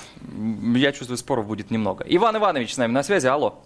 я 0.75 0.91
чувствую, 0.91 1.17
споров 1.17 1.48
будет 1.48 1.72
немного. 1.72 2.03
Иван 2.07 2.38
Иванович 2.38 2.74
с 2.74 2.77
нами 2.77 2.91
на 2.91 3.03
связи. 3.03 3.27
Алло. 3.27 3.62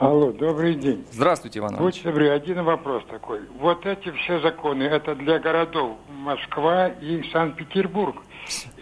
Алло, 0.00 0.30
добрый 0.30 0.76
день. 0.76 1.04
Здравствуйте, 1.10 1.58
Иван 1.58 1.74
Иванович. 1.74 1.96
Будьте 1.96 2.08
добры, 2.08 2.28
один 2.28 2.62
вопрос 2.62 3.02
такой. 3.10 3.40
Вот 3.58 3.84
эти 3.84 4.12
все 4.12 4.38
законы, 4.38 4.84
это 4.84 5.16
для 5.16 5.40
городов 5.40 5.96
Москва 6.08 6.86
и 6.86 7.24
Санкт-Петербург? 7.32 8.14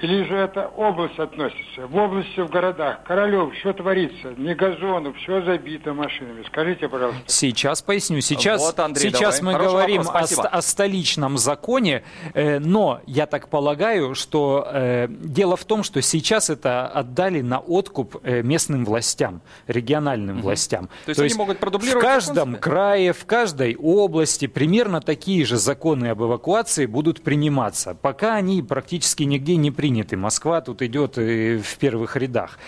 Или 0.01 0.25
же 0.25 0.35
это 0.37 0.67
область 0.77 1.19
относится? 1.19 1.87
В 1.87 1.97
области, 1.97 2.41
в 2.41 2.51
городах, 2.51 3.03
Королев, 3.05 3.53
что 3.61 3.73
творится? 3.73 4.35
Не 4.37 4.55
газонов, 4.55 5.17
все 5.17 5.43
забито 5.43 5.93
машинами. 5.95 6.45
Скажите, 6.47 6.89
пожалуйста. 6.89 7.23
Сейчас 7.27 7.83
поясню. 7.83 8.21
Сейчас, 8.21 8.61
Вот, 8.61 8.79
Андрей, 8.79 9.11
сейчас 9.11 9.41
давай. 9.41 9.55
мы 9.55 9.59
Хороший 9.59 9.73
говорим 9.73 10.03
вопрос, 10.03 10.39
о, 10.39 10.43
о 10.43 10.63
столичном 10.63 11.39
законе, 11.39 12.05
э, 12.35 12.59
но 12.59 13.01
я 13.07 13.27
так 13.27 13.49
полагаю, 13.49 14.15
что 14.15 14.69
э, 14.71 15.07
дело 15.09 15.57
в 15.57 15.65
том, 15.65 15.83
что 15.83 16.01
сейчас 16.03 16.51
это 16.51 16.87
отдали 16.87 17.41
на 17.41 17.59
откуп 17.59 18.17
э, 18.23 18.43
местным 18.43 18.85
властям, 18.85 19.41
региональным 19.67 20.43
властям. 20.43 20.89
То 21.07 21.11
есть 21.11 21.21
они 21.21 21.35
могут 21.35 21.59
продублировать 21.59 22.03
В 22.03 22.07
каждом 22.07 22.51
себе? 22.51 22.59
крае, 22.61 23.13
в 23.13 23.25
каждой 23.25 23.77
области 23.77 24.47
примерно 24.47 25.01
такие 25.01 25.45
же 25.45 25.57
законы 25.57 26.07
об 26.09 26.23
эвакуации 26.23 26.87
будут 26.87 27.23
приниматься. 27.23 27.95
Пока 27.95 28.35
они 28.35 28.63
практически 28.63 29.23
нигде 29.47 29.57
не 29.57 29.71
приняты. 29.71 30.17
Москва 30.17 30.61
тут 30.61 30.83
идет 30.83 31.19
э, 31.19 31.59
в 31.59 31.79
первых 31.79 32.17
рядах. 32.17 32.59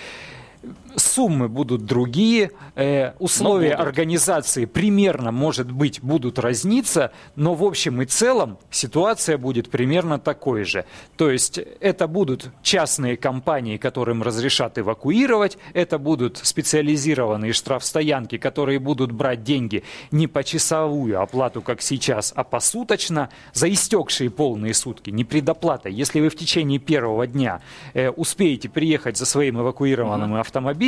Суммы 0.99 1.49
будут 1.49 1.85
другие, 1.85 2.51
э, 2.75 3.13
условия 3.19 3.75
организации 3.75 4.65
примерно, 4.65 5.33
может 5.33 5.71
быть, 5.71 6.01
будут 6.03 6.39
разниться, 6.39 7.13
но 7.37 7.55
в 7.55 7.65
общем 7.65 8.03
и 8.03 8.07
целом 8.07 8.59
ситуация 8.71 9.39
будет 9.39 9.71
примерно 9.71 10.19
такой 10.19 10.65
же. 10.65 10.85
То 11.17 11.31
есть 11.31 11.59
это 11.81 12.09
будут 12.09 12.51
частные 12.63 13.17
компании, 13.17 13.77
которым 13.77 14.23
разрешат 14.23 14.79
эвакуировать, 14.79 15.59
это 15.75 15.99
будут 15.99 16.39
специализированные 16.39 17.53
штрафстоянки, 17.53 18.39
которые 18.39 18.79
будут 18.79 19.13
брать 19.13 19.45
деньги 19.45 19.85
не 20.11 20.27
по 20.27 20.43
часовую 20.45 21.21
оплату, 21.21 21.63
как 21.63 21.81
сейчас, 21.81 22.33
а 22.35 22.45
посуточно, 22.45 23.31
за 23.53 23.71
истекшие 23.71 24.31
полные 24.31 24.75
сутки, 24.75 25.11
не 25.11 25.25
предоплата. 25.25 25.89
Если 25.89 26.21
вы 26.21 26.29
в 26.29 26.37
течение 26.37 26.79
первого 26.79 27.27
дня 27.27 27.61
э, 27.95 28.11
успеете 28.11 28.69
приехать 28.69 29.17
за 29.17 29.27
своим 29.27 29.61
эвакуированным 29.61 30.35
автомобилем, 30.35 30.88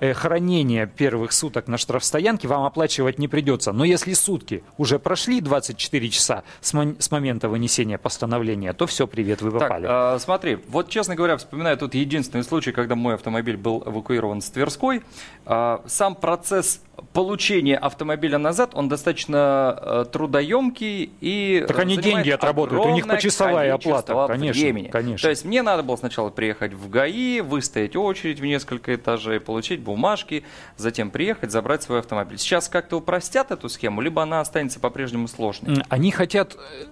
э, 0.00 0.12
хранение 0.14 0.86
первых 0.86 1.32
суток 1.32 1.68
на 1.68 1.78
штрафстоянке 1.78 2.48
вам 2.48 2.64
оплачивать 2.64 3.18
не 3.18 3.28
придется. 3.28 3.72
Но 3.72 3.84
если 3.84 4.12
сутки 4.14 4.62
уже 4.78 4.98
прошли 4.98 5.40
24 5.40 6.08
часа 6.10 6.42
с, 6.60 6.72
мон- 6.72 6.96
с 6.98 7.10
момента 7.10 7.48
вынесения 7.48 7.98
постановления, 7.98 8.72
то 8.72 8.86
все, 8.86 9.06
привет, 9.06 9.42
вы 9.42 9.50
Так, 9.52 9.60
попали. 9.68 9.86
э, 10.16 10.18
смотри, 10.18 10.58
вот 10.68 10.88
честно 10.88 11.14
говоря, 11.14 11.36
вспоминаю 11.36 11.76
тут 11.76 11.94
единственный 11.94 12.44
случай, 12.44 12.72
когда 12.72 12.94
мой 12.94 13.14
автомобиль 13.14 13.56
был 13.56 13.82
эвакуирован 13.86 14.40
с 14.40 14.50
Тверской. 14.50 15.02
Э, 15.46 15.78
сам 15.86 16.14
процесс 16.14 16.80
получения 17.12 17.76
автомобиля 17.76 18.38
назад, 18.38 18.70
он 18.74 18.88
достаточно 18.88 19.78
э, 19.80 20.04
трудоемкий 20.12 21.10
и 21.20 21.64
Так 21.66 21.78
они 21.78 21.96
деньги 21.96 22.30
отработают, 22.30 22.84
у 22.84 22.90
них 22.94 23.06
почасовая 23.06 23.74
оплата, 23.74 24.26
конечно, 24.28 24.62
времени. 24.62 24.88
конечно. 24.88 25.26
То 25.26 25.30
есть 25.30 25.44
мне 25.44 25.62
надо 25.62 25.82
было 25.82 25.96
сначала 25.96 26.30
приехать 26.30 26.72
в 26.74 26.88
ГАИ, 26.88 27.40
выстоять 27.40 27.96
очередь 27.96 28.40
в 28.40 28.44
несколько 28.44 28.94
этажей, 28.94 29.21
получить 29.40 29.80
бумажки, 29.80 30.44
затем 30.76 31.10
приехать, 31.10 31.50
забрать 31.50 31.82
свой 31.82 32.00
автомобиль. 32.00 32.38
Сейчас 32.38 32.68
как-то 32.68 32.96
упростят 32.96 33.50
эту 33.50 33.68
схему, 33.68 34.00
либо 34.00 34.22
она 34.22 34.40
останется 34.40 34.80
по-прежнему 34.80 35.28
сложной? 35.28 35.82
Они 35.88 36.10
хотят 36.10 36.54
э, 36.54 36.84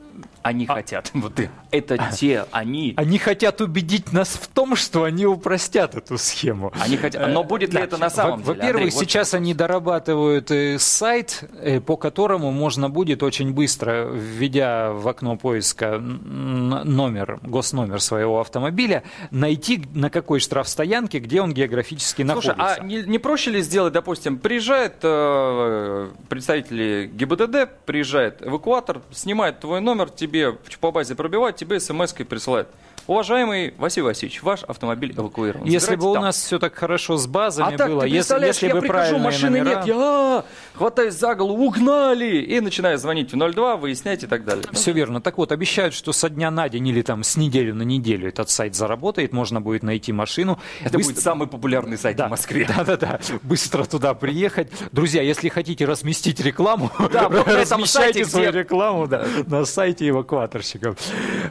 Они 0.43 0.67
А- 0.69 0.75
хотят. 0.75 1.11
Вот 1.15 1.39
и- 1.41 1.49
это 1.71 1.99
те, 2.17 2.47
они. 2.51 2.95
Они 2.97 3.19
хотят 3.19 3.61
убедить 3.61 4.13
нас 4.13 4.29
в 4.31 4.47
том, 4.49 4.77
что 4.77 5.05
они 5.05 5.27
упростят 5.27 5.95
эту 5.95 6.19
схему. 6.19 6.73
Они 6.81 6.97
хотят. 6.97 7.29
Но 7.29 7.45
будет 7.45 7.73
ли 7.75 7.81
это 7.81 7.97
на 7.99 8.11
самом 8.11 8.43
Во- 8.43 8.55
деле? 8.55 8.67
Во-первых, 8.67 8.93
сейчас 8.93 9.35
они 9.35 9.55
дорабатывают 9.55 10.51
э, 10.51 10.79
сайт, 10.79 11.45
э, 11.61 11.81
по 11.81 11.97
которому 11.97 12.51
можно 12.53 12.91
будет 12.91 13.23
очень 13.23 13.53
быстро, 13.53 14.09
введя 14.13 14.93
в 14.93 15.07
окно 15.09 15.37
поиска 15.37 15.99
номер, 15.99 17.41
госномер 17.43 18.01
своего 18.01 18.41
автомобиля, 18.41 19.03
найти 19.31 19.83
на 19.95 20.11
какой 20.11 20.41
штрафстоянке, 20.41 21.19
где 21.19 21.41
он 21.41 21.53
географически 21.55 22.23
Слушай, 22.23 22.49
находится. 22.57 22.83
а 22.83 22.85
не, 22.85 23.03
не 23.03 23.19
проще 23.19 23.51
ли 23.51 23.63
сделать, 23.63 23.93
допустим, 23.93 24.39
приезжает 24.39 24.95
э, 25.03 26.09
представители 26.29 27.11
ГИБДД, 27.13 27.69
приезжает 27.87 28.43
эвакуатор, 28.47 29.03
снимает 29.11 29.61
твой 29.61 29.81
номер, 29.81 30.10
тебе 30.17 30.53
по 30.81 30.91
базе 30.91 31.15
пробивает, 31.15 31.57
тебе 31.57 31.81
смс-кой 31.81 32.27
присылает. 32.27 32.69
Уважаемый 33.11 33.75
Василий 33.77 34.05
Васильевич, 34.05 34.41
ваш 34.41 34.63
автомобиль 34.63 35.13
эвакуирован. 35.17 35.67
Если 35.67 35.79
Забирайте 35.79 36.01
бы 36.05 36.11
у 36.13 36.15
там. 36.15 36.23
нас 36.23 36.37
все 36.37 36.61
так 36.61 36.77
хорошо 36.77 37.17
с 37.17 37.27
базами 37.27 37.75
А 37.75 37.77
так, 37.77 37.89
было, 37.89 38.03
ты 38.03 38.09
если, 38.09 38.47
если 38.47 38.69
я 38.69 38.75
бы 38.77 38.83
прихожу, 38.83 38.99
правильные 38.99 39.25
машины 39.25 39.59
номера... 39.59 39.79
нет, 39.79 39.87
я 39.87 39.97
а, 39.99 40.45
хватаюсь 40.75 41.15
за 41.15 41.35
голову, 41.35 41.65
угнали, 41.65 42.37
и 42.37 42.61
начинаю 42.61 42.99
звонить 42.99 43.33
в 43.33 43.53
02, 43.53 43.79
выяснять 43.79 44.23
и 44.23 44.29
так 44.29 44.45
далее. 44.45 44.65
Все 44.71 44.93
верно. 44.93 45.21
Так 45.21 45.39
вот, 45.39 45.51
обещают, 45.51 45.93
что 45.93 46.13
со 46.13 46.29
дня 46.31 46.53
на 46.53 46.69
день 46.69 46.87
или 46.87 47.03
там 47.03 47.25
с 47.25 47.37
неделю 47.37 47.75
на 47.75 47.83
неделю 47.83 48.29
этот 48.29 48.49
сайт 48.49 48.77
заработает, 48.77 49.33
можно 49.33 49.61
будет 49.61 49.83
найти 49.83 50.13
машину. 50.13 50.61
Это 50.81 50.97
Быстро- 50.97 51.15
будет 51.15 51.19
самый 51.19 51.49
популярный 51.49 51.99
сайт 51.99 52.17
Да, 52.17 52.29
в 52.29 52.31
Москве. 52.31 52.65
Да-да-да. 52.77 53.19
Быстро 53.43 53.83
туда 53.87 54.15
приехать. 54.15 54.71
Друзья, 54.93 55.21
если 55.21 55.49
хотите 55.49 55.85
разместить 55.85 56.39
рекламу, 56.39 56.93
Да, 57.13 57.29
размещайте 57.29 57.87
сайте, 57.89 58.25
свою 58.25 58.53
рекламу 58.53 59.09
да, 59.09 59.27
на 59.49 59.65
сайте 59.65 60.09
эвакуаторщиков. 60.09 60.97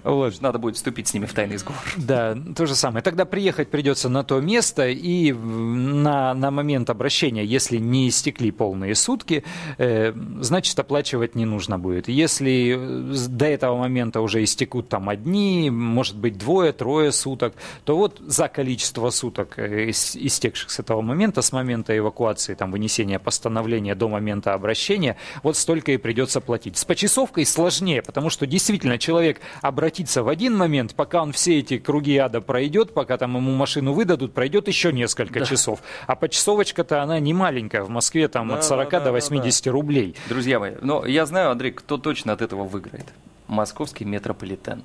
Вот. 0.05 0.39
Надо 0.39 0.57
будет 0.57 0.77
вступить 0.77 1.09
с 1.09 1.13
ними 1.13 1.25
в 1.25 1.33
тайный 1.49 1.57
сговор. 1.57 1.81
Да, 1.97 2.37
то 2.55 2.65
же 2.65 2.75
самое. 2.75 3.03
Тогда 3.03 3.25
приехать 3.25 3.69
придется 3.69 4.09
на 4.09 4.23
то 4.23 4.39
место, 4.39 4.87
и 4.87 5.31
на, 5.33 6.33
на 6.33 6.51
момент 6.51 6.89
обращения, 6.89 7.43
если 7.43 7.77
не 7.77 8.09
истекли 8.09 8.51
полные 8.51 8.95
сутки, 8.95 9.43
э, 9.77 10.13
значит, 10.41 10.77
оплачивать 10.79 11.35
не 11.35 11.45
нужно 11.45 11.79
будет. 11.79 12.07
Если 12.07 12.75
э, 12.77 13.27
до 13.27 13.45
этого 13.45 13.77
момента 13.77 14.21
уже 14.21 14.43
истекут 14.43 14.89
там 14.89 15.09
одни, 15.09 15.69
может 15.69 16.15
быть, 16.15 16.37
двое, 16.37 16.71
трое 16.71 17.11
суток, 17.11 17.53
то 17.83 17.97
вот 17.97 18.19
за 18.19 18.47
количество 18.47 19.09
суток, 19.09 19.57
э, 19.57 19.89
ис- 19.89 20.17
истекших 20.19 20.69
с 20.71 20.79
этого 20.79 21.01
момента, 21.01 21.41
с 21.41 21.51
момента 21.51 21.97
эвакуации, 21.97 22.53
там, 22.53 22.71
вынесения 22.71 23.19
постановления 23.19 23.95
до 23.95 24.07
момента 24.07 24.53
обращения, 24.53 25.17
вот 25.43 25.57
столько 25.57 25.91
и 25.91 25.97
придется 25.97 26.41
платить. 26.41 26.77
С 26.77 26.85
почасовкой 26.85 27.45
сложнее, 27.45 28.01
потому 28.01 28.29
что 28.29 28.45
действительно 28.45 28.97
человек 28.97 29.39
обратится 29.61 30.23
в 30.23 30.29
один 30.29 30.55
момент, 30.55 30.95
пока 30.95 31.21
он 31.21 31.31
все 31.39 31.59
эти 31.59 31.77
круги 31.77 32.17
ада 32.17 32.41
пройдет, 32.41 32.93
пока 32.93 33.17
там 33.17 33.37
ему 33.37 33.55
машину 33.55 33.93
выдадут, 33.93 34.33
пройдет 34.33 34.67
еще 34.67 34.91
несколько 34.91 35.45
часов. 35.45 35.79
А 36.05 36.17
почасовочка-то 36.17 37.01
она 37.01 37.17
не 37.19 37.33
маленькая, 37.33 37.83
в 37.83 37.89
Москве 37.89 38.27
там 38.27 38.49
Да, 38.49 38.55
от 38.55 38.65
40 38.65 38.89
да, 38.91 38.99
до 38.99 39.05
да, 39.05 39.11
80 39.13 39.67
рублей. 39.67 40.15
Друзья 40.27 40.59
мои, 40.59 40.73
но 40.81 41.05
я 41.05 41.25
знаю, 41.25 41.51
Андрей, 41.51 41.71
кто 41.71 41.97
точно 41.97 42.33
от 42.33 42.41
этого 42.41 42.65
выиграет. 42.65 43.05
Московский 43.47 44.03
метрополитен. 44.03 44.83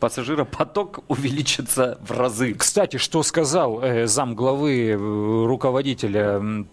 Пассажиропоток 0.00 1.00
увеличится 1.08 1.98
в 2.00 2.10
разы. 2.12 2.54
Кстати, 2.54 2.96
что 2.96 3.22
сказал 3.22 3.82
э, 3.82 4.06
зам 4.06 4.34
главы 4.34 4.88
э, 4.88 4.96
руководителя 4.96 6.38
м, 6.38 6.66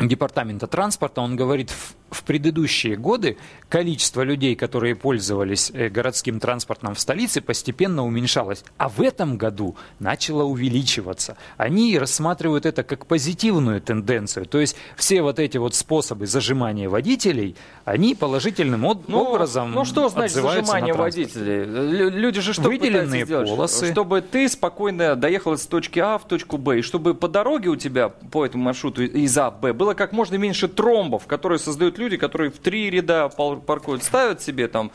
департамента 0.00 0.66
транспорта, 0.66 1.20
он 1.20 1.36
говорит, 1.36 1.72
в, 2.14 2.22
предыдущие 2.24 2.96
годы 2.96 3.36
количество 3.68 4.22
людей, 4.22 4.54
которые 4.54 4.94
пользовались 4.94 5.70
э, 5.74 5.88
городским 5.88 6.40
транспортом 6.40 6.94
в 6.94 7.00
столице, 7.00 7.40
постепенно 7.40 8.04
уменьшалось. 8.04 8.64
А 8.76 8.88
в 8.88 9.00
этом 9.00 9.36
году 9.36 9.76
начало 9.98 10.42
увеличиваться. 10.44 11.36
Они 11.56 11.98
рассматривают 11.98 12.66
это 12.66 12.82
как 12.82 13.06
позитивную 13.06 13.80
тенденцию. 13.80 14.46
То 14.46 14.58
есть 14.60 14.76
все 14.96 15.22
вот 15.22 15.38
эти 15.38 15.56
вот 15.58 15.74
способы 15.74 16.26
зажимания 16.26 16.88
водителей, 16.88 17.56
они 17.84 18.14
положительным 18.14 18.84
от- 18.84 19.08
образом 19.12 19.72
ну 19.72 19.84
что 19.84 20.08
значит 20.08 20.34
зажимание 20.36 20.94
водителей? 20.94 21.64
Лю- 21.64 22.10
Люди 22.10 22.40
же 22.40 22.52
что 22.52 22.62
Выделенные 22.68 23.24
сделать? 23.24 23.48
полосы. 23.48 23.90
Чтобы 23.92 24.20
ты 24.20 24.48
спокойно 24.48 25.16
доехал 25.16 25.54
из 25.54 25.66
точки 25.66 25.98
А 25.98 26.18
в 26.18 26.26
точку 26.28 26.58
Б, 26.58 26.78
и 26.78 26.82
чтобы 26.82 27.14
по 27.14 27.28
дороге 27.28 27.68
у 27.70 27.76
тебя 27.76 28.08
по 28.08 28.44
этому 28.44 28.64
маршруту 28.64 29.02
из 29.02 29.36
А 29.38 29.50
в 29.50 29.60
Б 29.60 29.72
было 29.72 29.94
как 29.94 30.12
можно 30.12 30.36
меньше 30.36 30.68
тромбов, 30.68 31.26
которые 31.26 31.58
создают 31.58 31.98
люди, 31.98 32.01
которые 32.16 32.50
в 32.50 32.58
три 32.58 32.90
ряда 32.90 33.28
паркуют, 33.28 34.02
ставят 34.02 34.42
себе 34.42 34.68
там, 34.68 34.90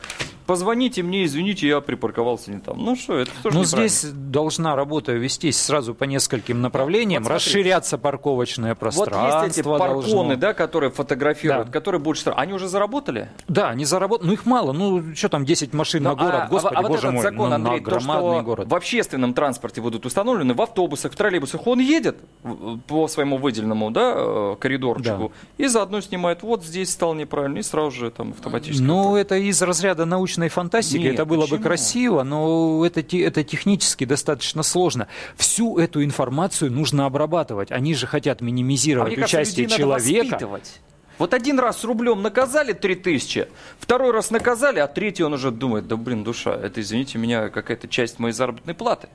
позвоните 0.48 1.02
мне, 1.02 1.26
извините, 1.26 1.68
я 1.68 1.80
припарковался 1.82 2.50
не 2.50 2.58
там. 2.58 2.82
Ну 2.82 2.96
что, 2.96 3.18
это 3.18 3.30
тоже 3.42 3.54
Но 3.56 3.64
неправильно. 3.64 3.88
здесь 3.88 4.10
должна 4.12 4.74
работа 4.74 5.12
вестись 5.12 5.60
сразу 5.60 5.94
по 5.94 6.04
нескольким 6.04 6.62
направлениям, 6.62 7.22
Вот 7.22 7.28
смотрите. 7.28 7.50
расширяться 7.50 7.98
парковочное 7.98 8.70
Вот 8.70 8.78
пространство. 8.78 9.44
есть 9.44 9.58
эти 9.58 9.64
парконы, 9.64 10.00
должно. 10.02 10.36
да, 10.36 10.54
которые 10.54 10.90
фотографируют, 10.90 11.66
Да. 11.66 11.72
которые 11.72 12.00
будут 12.00 12.16
штраф. 12.18 12.34
Они 12.38 12.54
уже 12.54 12.66
заработали? 12.66 13.28
Да, 13.46 13.74
не 13.74 13.84
заработают. 13.84 14.26
Ну 14.26 14.32
их 14.32 14.46
мало. 14.46 14.72
Ну 14.72 15.14
что 15.14 15.28
там 15.28 15.44
10 15.44 15.74
машин 15.74 16.02
Ну, 16.02 16.10
на 16.10 16.14
город, 16.16 16.40
а- 16.44 16.46
господи, 16.48 16.74
а, 16.74 16.80
вот 16.82 16.88
боже 16.88 16.98
этот 17.00 17.12
мой. 17.12 17.22
закон, 17.22 17.48
ну, 17.50 17.54
Андрей, 17.56 17.80
то, 17.80 18.00
что 18.00 18.42
город. 18.42 18.68
в 18.70 18.74
общественном 18.74 19.34
транспорте 19.34 19.82
будут 19.82 20.06
установлены, 20.06 20.54
в 20.54 20.62
автобусах, 20.62 21.12
в 21.12 21.16
троллейбусах, 21.16 21.66
он 21.66 21.78
едет 21.80 22.16
по 22.86 23.06
своему 23.06 23.36
выделенному 23.36 23.90
да, 23.90 24.14
э, 24.16 24.56
коридорчику 24.58 25.30
и 25.58 25.66
заодно 25.66 26.00
снимает, 26.00 26.42
вот 26.42 26.64
здесь 26.64 26.90
стал 26.90 27.12
неправильно, 27.12 27.58
и 27.58 27.62
сразу 27.62 27.90
же 27.90 28.10
там 28.10 28.30
автоматически. 28.30 28.82
Ну, 28.82 29.14
это 29.14 29.36
из 29.36 29.60
разряда 29.60 30.06
научной 30.38 30.48
фантастики. 30.48 30.98
Нет, 30.98 31.14
это 31.14 31.24
было 31.24 31.42
бы 31.42 31.50
почему? 31.50 31.62
красиво, 31.62 32.22
но 32.22 32.84
это, 32.86 33.00
это 33.16 33.44
технически 33.44 34.04
достаточно 34.04 34.62
сложно. 34.62 35.08
Всю 35.36 35.78
эту 35.78 36.02
информацию 36.04 36.72
нужно 36.72 37.06
обрабатывать. 37.06 37.70
Они 37.70 37.94
же 37.94 38.06
хотят 38.06 38.40
А 38.40 38.44
минимизировать 38.44 39.08
мне 39.16 39.16
кажется, 39.16 39.38
участие 39.38 39.66
надо 39.68 39.76
человека. 39.78 40.24
воспитывать. 40.24 40.80
Вот 41.18 41.34
один 41.34 41.58
раз 41.58 41.82
рублем 41.84 42.22
наказали 42.22 42.72
3000, 42.72 43.48
второй 43.80 44.12
раз 44.12 44.30
наказали, 44.30 44.78
а 44.78 44.86
третий 44.86 45.24
он 45.24 45.32
уже 45.32 45.50
думает, 45.50 45.88
да 45.88 45.96
блин, 45.96 46.22
душа, 46.22 46.54
это, 46.54 46.80
извините 46.80 47.18
меня, 47.18 47.48
какая-то 47.48 47.88
часть 47.88 48.20
моей 48.20 48.32
заработной 48.32 48.74
платы. 48.74 49.08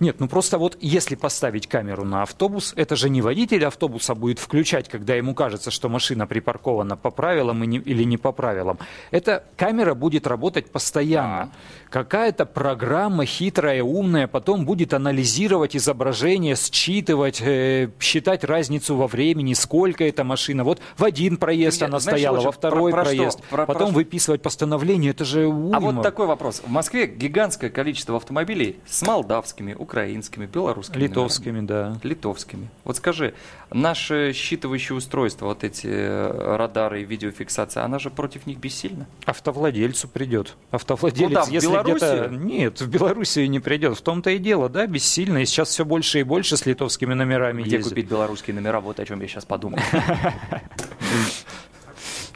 Нет, 0.00 0.20
ну 0.20 0.28
просто 0.28 0.58
вот 0.58 0.76
если 0.80 1.14
поставить 1.14 1.66
камеру 1.66 2.04
на 2.04 2.22
автобус, 2.22 2.72
это 2.76 2.96
же 2.96 3.08
не 3.10 3.22
водитель 3.22 3.64
автобуса 3.64 4.14
будет 4.14 4.38
включать, 4.38 4.88
когда 4.88 5.14
ему 5.14 5.34
кажется, 5.34 5.70
что 5.70 5.88
машина 5.88 6.26
припаркована 6.26 6.96
по 6.96 7.10
правилам 7.10 7.62
или 7.64 8.02
не 8.04 8.16
по 8.18 8.32
правилам. 8.32 8.78
Эта 9.10 9.44
камера 9.56 9.94
будет 9.94 10.26
работать 10.26 10.70
постоянно. 10.70 11.50
Какая-то 11.90 12.44
программа 12.46 13.24
хитрая, 13.24 13.82
умная, 13.82 14.26
потом 14.26 14.64
будет 14.66 14.92
анализировать 14.92 15.74
изображение, 15.76 16.54
считывать, 16.56 17.40
э, 17.40 17.90
считать 18.00 18.44
разницу 18.44 18.94
во 18.96 19.06
времени, 19.06 19.54
сколько 19.54 20.04
эта 20.04 20.22
машина. 20.24 20.64
Вот 20.64 20.80
в 20.96 21.04
один 21.04 21.36
проезд 21.38 21.80
Я- 21.80 21.86
она 21.86 21.98
знаешь, 21.98 22.18
стояла, 22.20 22.40
во 22.40 22.52
второй 22.52 22.92
про- 22.92 23.02
про 23.02 23.10
что? 23.10 23.16
проезд. 23.16 23.42
Про- 23.44 23.56
про 23.56 23.66
потом 23.66 23.88
что? 23.88 23.94
выписывать 23.96 24.42
постановление. 24.42 25.10
Это 25.12 25.24
же 25.24 25.46
уйма. 25.46 25.76
А 25.76 25.80
вот 25.80 26.02
такой 26.02 26.26
вопрос. 26.26 26.60
В 26.64 26.70
Москве 26.70 27.06
гигантское 27.06 27.70
количество 27.70 28.16
автомобилей 28.16 28.78
с 28.86 29.02
молдавскими, 29.02 29.74
украинскими, 29.78 30.46
белорусскими 30.46 31.02
Литовскими, 31.02 31.60
да. 31.60 31.98
литовскими. 32.02 32.68
Вот 32.84 32.96
скажи, 32.96 33.34
наше 33.70 34.30
считывающее 34.30 34.94
устройство, 34.94 35.46
вот 35.46 35.64
эти 35.64 35.86
э, 35.86 36.56
радары 36.56 37.02
и 37.02 37.04
видеофиксация, 37.04 37.84
она 37.84 37.98
же 37.98 38.10
против 38.10 38.46
них 38.46 38.58
бессильна? 38.58 39.06
Автовладельцу 39.24 40.08
придет. 40.08 40.56
Автовладелец, 40.70 41.28
Куда, 41.28 41.44
в 41.44 41.50
если 41.50 41.82
где-то... 41.82 42.28
Нет, 42.30 42.80
в 42.80 42.88
Белоруссию 42.88 43.48
не 43.50 43.60
придет. 43.60 43.96
В 43.96 44.02
том-то 44.02 44.30
и 44.30 44.38
дело, 44.38 44.68
да, 44.68 44.86
бессильно. 44.86 45.38
И 45.38 45.46
сейчас 45.46 45.68
все 45.70 45.84
больше 45.84 46.20
и 46.20 46.22
больше 46.22 46.56
с 46.56 46.66
литовскими 46.66 47.14
номерами 47.14 47.62
Где 47.62 47.76
ездят. 47.76 47.92
купить 47.92 48.08
белорусские 48.08 48.54
номера, 48.54 48.80
вот 48.80 49.00
о 49.00 49.06
чем 49.06 49.20
я 49.20 49.28
сейчас 49.28 49.44
подумал. 49.44 49.78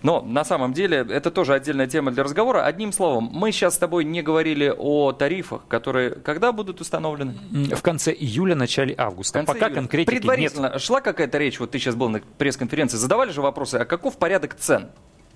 Но 0.03 0.21
на 0.21 0.45
самом 0.45 0.73
деле 0.73 0.99
это 0.99 1.31
тоже 1.31 1.55
отдельная 1.55 1.87
тема 1.87 2.11
для 2.11 2.25
разговора. 2.25 2.65
Одним 2.65 2.93
словом, 2.93 3.31
мы 3.33 3.53
сейчас 3.53 3.75
с 3.75 3.79
тобой 3.79 4.05
не 4.05 4.23
говорили 4.23 4.73
о 4.77 5.13
тарифах, 5.13 5.67
которые 5.69 6.11
когда 6.11 6.53
будут 6.53 6.81
установлены? 6.81 7.35
В 7.51 7.83
конце 7.83 8.13
июля, 8.13 8.55
начале 8.55 8.95
августа. 8.97 9.43
В 9.43 9.47
конце 9.47 9.53
Пока 9.53 9.67
июля. 9.67 9.81
конкретики 9.81 10.13
нет. 10.13 10.23
Предварительно 10.23 10.79
шла 10.79 11.01
какая-то 11.01 11.39
речь, 11.39 11.61
вот 11.61 11.71
ты 11.71 11.79
сейчас 11.79 11.95
был 11.95 12.09
на 12.09 12.21
пресс-конференции, 12.39 12.97
задавали 12.97 13.31
же 13.31 13.43
вопросы, 13.43 13.77
а 13.77 13.85
каков 13.85 14.19
порядок 14.19 14.55
цен? 14.55 14.91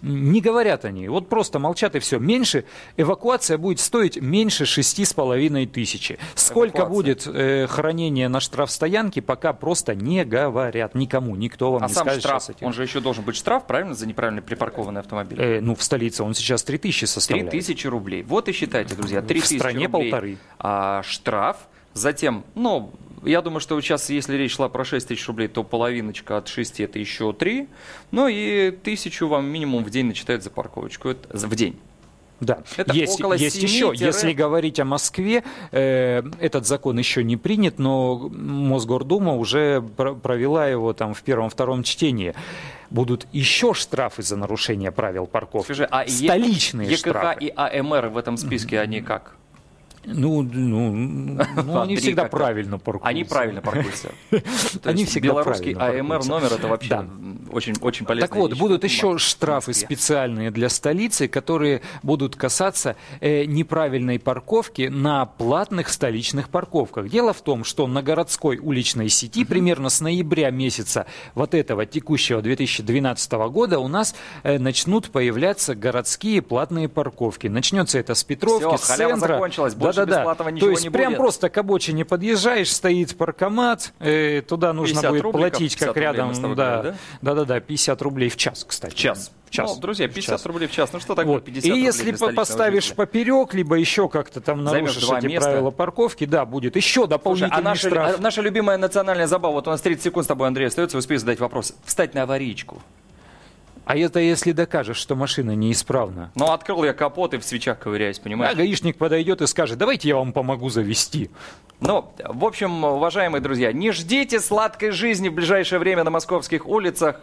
Не 0.06 0.40
говорят 0.40 0.84
они. 0.84 1.08
Вот 1.08 1.28
просто 1.28 1.58
молчат 1.58 1.96
и 1.96 1.98
все. 1.98 2.18
Меньше, 2.18 2.64
эвакуация 2.96 3.58
будет 3.58 3.80
стоить 3.80 4.20
меньше 4.20 4.64
шести 4.64 5.04
с 5.04 5.12
половиной 5.12 5.66
тысячи. 5.66 6.18
Сколько 6.36 6.78
Эвакуация. 6.82 6.94
будет 6.94 7.26
э, 7.26 7.66
хранение 7.66 8.28
на 8.28 8.38
штрафстоянке, 8.38 9.20
пока 9.20 9.52
просто 9.52 9.94
не 9.96 10.24
говорят. 10.24 10.94
Никому, 10.94 11.34
никто 11.34 11.72
вам 11.72 11.82
А 11.84 11.88
не 11.88 11.92
сам 11.94 12.04
скажет 12.04 12.22
штраф, 12.22 12.48
он 12.60 12.72
же 12.72 12.82
еще 12.82 13.00
должен 13.00 13.24
быть 13.24 13.34
штраф, 13.36 13.66
правильно, 13.66 13.94
за 13.94 14.06
неправильно 14.06 14.42
припаркованный 14.42 15.00
автомобиль? 15.00 15.40
Э, 15.40 15.60
ну, 15.60 15.74
в 15.74 15.82
столице 15.82 16.22
он 16.22 16.34
сейчас 16.34 16.62
3 16.62 16.78
тысячи 16.78 17.04
составляет. 17.04 17.50
тысячи 17.50 17.86
рублей. 17.88 18.22
Вот 18.22 18.48
и 18.48 18.52
считайте, 18.52 18.94
друзья, 18.94 19.22
три 19.22 19.40
тысячи 19.40 19.58
стране 19.58 19.86
рублей. 19.86 20.10
полторы. 20.10 20.38
А, 20.58 21.02
штраф. 21.02 21.56
Затем, 21.94 22.44
ну, 22.54 22.92
я 23.26 23.42
думаю, 23.42 23.60
что 23.60 23.80
сейчас, 23.80 24.08
если 24.10 24.36
речь 24.36 24.54
шла 24.54 24.68
про 24.68 24.84
6 24.84 25.08
тысяч 25.08 25.26
рублей, 25.26 25.48
то 25.48 25.62
половиночка 25.64 26.36
от 26.38 26.48
6 26.48 26.80
это 26.80 26.98
еще 26.98 27.32
3. 27.32 27.68
Ну 28.10 28.28
и 28.28 28.70
тысячу 28.70 29.28
вам 29.28 29.46
минимум 29.46 29.84
в 29.84 29.90
день 29.90 30.06
начитают 30.06 30.42
за 30.42 30.50
парковочку. 30.50 31.08
Это 31.10 31.36
в 31.46 31.54
день. 31.54 31.78
Да, 32.38 32.58
Это 32.76 32.92
есть, 32.92 33.18
около 33.18 33.32
есть 33.32 33.56
7 33.56 33.64
еще, 33.64 33.92
если 33.94 34.34
говорить 34.34 34.78
о 34.78 34.84
Москве, 34.84 35.42
э, 35.72 36.22
этот 36.38 36.66
закон 36.66 36.98
еще 36.98 37.24
не 37.24 37.38
принят, 37.38 37.78
но 37.78 38.28
Мосгордума 38.30 39.34
уже 39.34 39.80
про- 39.96 40.14
провела 40.14 40.66
его 40.68 40.92
там 40.92 41.14
в 41.14 41.22
первом-втором 41.22 41.82
чтении. 41.82 42.34
Будут 42.90 43.26
еще 43.32 43.72
штрафы 43.72 44.22
за 44.22 44.36
нарушение 44.36 44.92
правил 44.92 45.26
парковки. 45.26 45.64
Скажи, 45.64 45.84
а 45.90 46.06
Столичные 46.06 46.90
ЕКХ 46.90 46.98
штрафы. 46.98 47.44
и 47.46 47.52
АМР 47.56 48.08
в 48.08 48.18
этом 48.18 48.36
списке, 48.36 48.80
они 48.80 49.00
как? 49.00 49.36
Ну, 50.06 50.42
ну, 50.42 50.92
ну, 51.64 51.80
они 51.80 51.96
всегда 51.96 52.24
правильно 52.26 52.78
паркуются. 52.78 53.08
Они 53.08 53.24
правильно 53.24 53.60
паркуются. 53.60 54.10
Они 54.84 55.04
всегда 55.04 55.28
белорусский 55.28 55.72
АМР 55.72 56.24
номер 56.26 56.52
это 56.52 56.68
вообще 56.68 57.06
очень, 57.52 57.74
очень 57.80 58.06
полезная 58.06 58.28
Так 58.28 58.36
вот, 58.36 58.50
вещь 58.52 58.60
будут 58.60 58.84
еще 58.84 59.18
штрафы 59.18 59.72
специальные 59.72 60.50
для 60.50 60.68
столицы, 60.68 61.28
которые 61.28 61.82
будут 62.02 62.36
касаться 62.36 62.96
э, 63.20 63.44
неправильной 63.44 64.18
парковки 64.18 64.88
на 64.90 65.26
платных 65.26 65.88
столичных 65.88 66.48
парковках. 66.48 67.08
Дело 67.08 67.32
в 67.32 67.40
том, 67.42 67.64
что 67.64 67.86
на 67.86 68.02
городской 68.02 68.58
уличной 68.58 69.08
сети 69.08 69.44
примерно 69.44 69.88
с 69.88 70.00
ноября 70.00 70.50
месяца 70.50 71.06
вот 71.34 71.54
этого 71.54 71.86
текущего 71.86 72.42
2012 72.42 73.32
года 73.50 73.78
у 73.78 73.88
нас 73.88 74.14
э, 74.42 74.58
начнут 74.58 75.10
появляться 75.10 75.74
городские 75.74 76.42
платные 76.42 76.88
парковки. 76.88 77.46
Начнется 77.46 77.98
это 77.98 78.14
с 78.14 78.24
Петровки, 78.24 78.66
Всё, 78.66 78.76
с 78.76 78.82
халява 78.88 79.12
центра. 79.12 79.34
закончилась, 79.34 79.74
больше 79.74 80.00
Да-да-да. 80.00 80.18
бесплатного 80.18 80.50
То 80.50 80.54
ничего 80.56 80.70
есть 80.70 80.84
не 80.84 80.90
прям 80.90 81.12
будет. 81.12 81.18
просто 81.18 81.48
к 81.48 81.58
обочине 81.58 82.04
подъезжаешь, 82.04 82.72
стоит 82.72 83.16
паркомат, 83.16 83.92
э, 84.00 84.42
туда 84.46 84.72
нужно 84.72 84.96
50 85.02 85.10
будет 85.10 85.22
рубликов, 85.22 85.50
платить, 85.50 85.72
50 85.74 85.88
как 85.88 85.96
рядом, 85.96 86.34
тобой 86.34 86.56
да, 86.56 86.76
говорим, 86.78 86.96
да-да-да, 87.36 87.60
50 87.60 88.02
рублей 88.02 88.28
в 88.28 88.36
час, 88.36 88.64
кстати. 88.68 88.92
В 88.94 88.96
час. 88.96 89.30
В 89.46 89.50
час. 89.50 89.74
Ну, 89.76 89.80
друзья, 89.80 90.08
В 90.08 90.12
50 90.12 90.38
час. 90.38 90.46
рублей 90.46 90.66
в 90.66 90.72
час. 90.72 90.92
Ну 90.92 90.98
что 91.00 91.14
такое 91.14 91.34
Вот. 91.34 91.44
50 91.44 91.64
И 91.66 91.70
рублей 91.70 91.84
если 91.84 92.12
по- 92.12 92.32
поставишь 92.32 92.82
жителя? 92.84 92.96
поперек, 92.96 93.54
либо 93.54 93.76
еще 93.76 94.08
как-то 94.08 94.40
там 94.40 94.64
нарушишь 94.64 95.04
эти 95.04 95.26
места. 95.26 95.50
правила 95.50 95.70
парковки, 95.70 96.24
да, 96.26 96.44
будет 96.44 96.74
еще 96.76 97.00
Слушай, 97.00 97.10
дополнительный 97.10 97.56
а 97.56 97.60
наша, 97.62 97.88
штраф. 97.88 98.16
а 98.18 98.20
наша 98.20 98.42
любимая 98.42 98.76
национальная 98.76 99.26
забава, 99.28 99.52
вот 99.52 99.68
у 99.68 99.70
нас 99.70 99.80
30 99.80 100.02
секунд 100.02 100.24
с 100.24 100.28
тобой, 100.28 100.48
Андрей, 100.48 100.66
остается, 100.66 100.98
успей 100.98 101.18
задать 101.18 101.38
вопрос. 101.38 101.74
Встать 101.84 102.12
на 102.14 102.22
аварийку. 102.24 102.82
А 103.86 103.96
это 103.96 104.18
если 104.18 104.50
докажешь, 104.50 104.96
что 104.96 105.14
машина 105.14 105.52
неисправна. 105.54 106.32
Ну, 106.34 106.46
открыл 106.50 106.82
я 106.82 106.92
капот 106.92 107.34
и 107.34 107.38
в 107.38 107.44
свечах 107.44 107.78
ковыряюсь, 107.78 108.18
А 108.18 108.22
понимаешь? 108.22 108.56
гаишник 108.56 108.98
подойдет 108.98 109.40
и 109.42 109.46
скажет, 109.46 109.78
давайте 109.78 110.08
я 110.08 110.16
вам 110.16 110.32
помогу 110.32 110.68
завести. 110.70 111.30
Ну, 111.78 112.12
в 112.24 112.44
общем, 112.44 112.82
уважаемые 112.82 113.40
друзья, 113.40 113.72
не 113.72 113.92
ждите 113.92 114.40
сладкой 114.40 114.90
жизни 114.90 115.28
в 115.28 115.34
ближайшее 115.34 115.78
время 115.78 116.02
на 116.02 116.10
московских 116.10 116.66
улицах. 116.66 117.20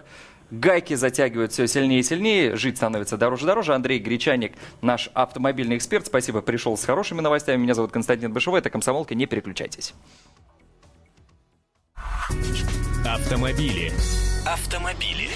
Гайки 0.52 0.94
затягивают 0.94 1.52
все 1.52 1.68
сильнее 1.68 2.00
и 2.00 2.04
сильнее, 2.04 2.56
жить 2.56 2.78
становится 2.78 3.18
дороже 3.18 3.44
и 3.44 3.48
дороже. 3.48 3.74
Андрей 3.74 4.00
Гречаник, 4.00 4.54
наш 4.82 5.10
автомобильный 5.14 5.76
эксперт, 5.76 6.06
спасибо, 6.06 6.42
пришел 6.42 6.78
с 6.78 6.86
хорошими 6.86 7.20
новостями. 7.20 7.62
Меня 7.62 7.74
зовут 7.74 7.92
Константин 7.92 8.32
Бышевой, 8.32 8.60
это 8.60 8.70
«Комсомолка», 8.70 9.16
не 9.16 9.26
переключайтесь. 9.26 9.94
Автомобили. 13.06 13.92
Автомобили. 14.46 15.30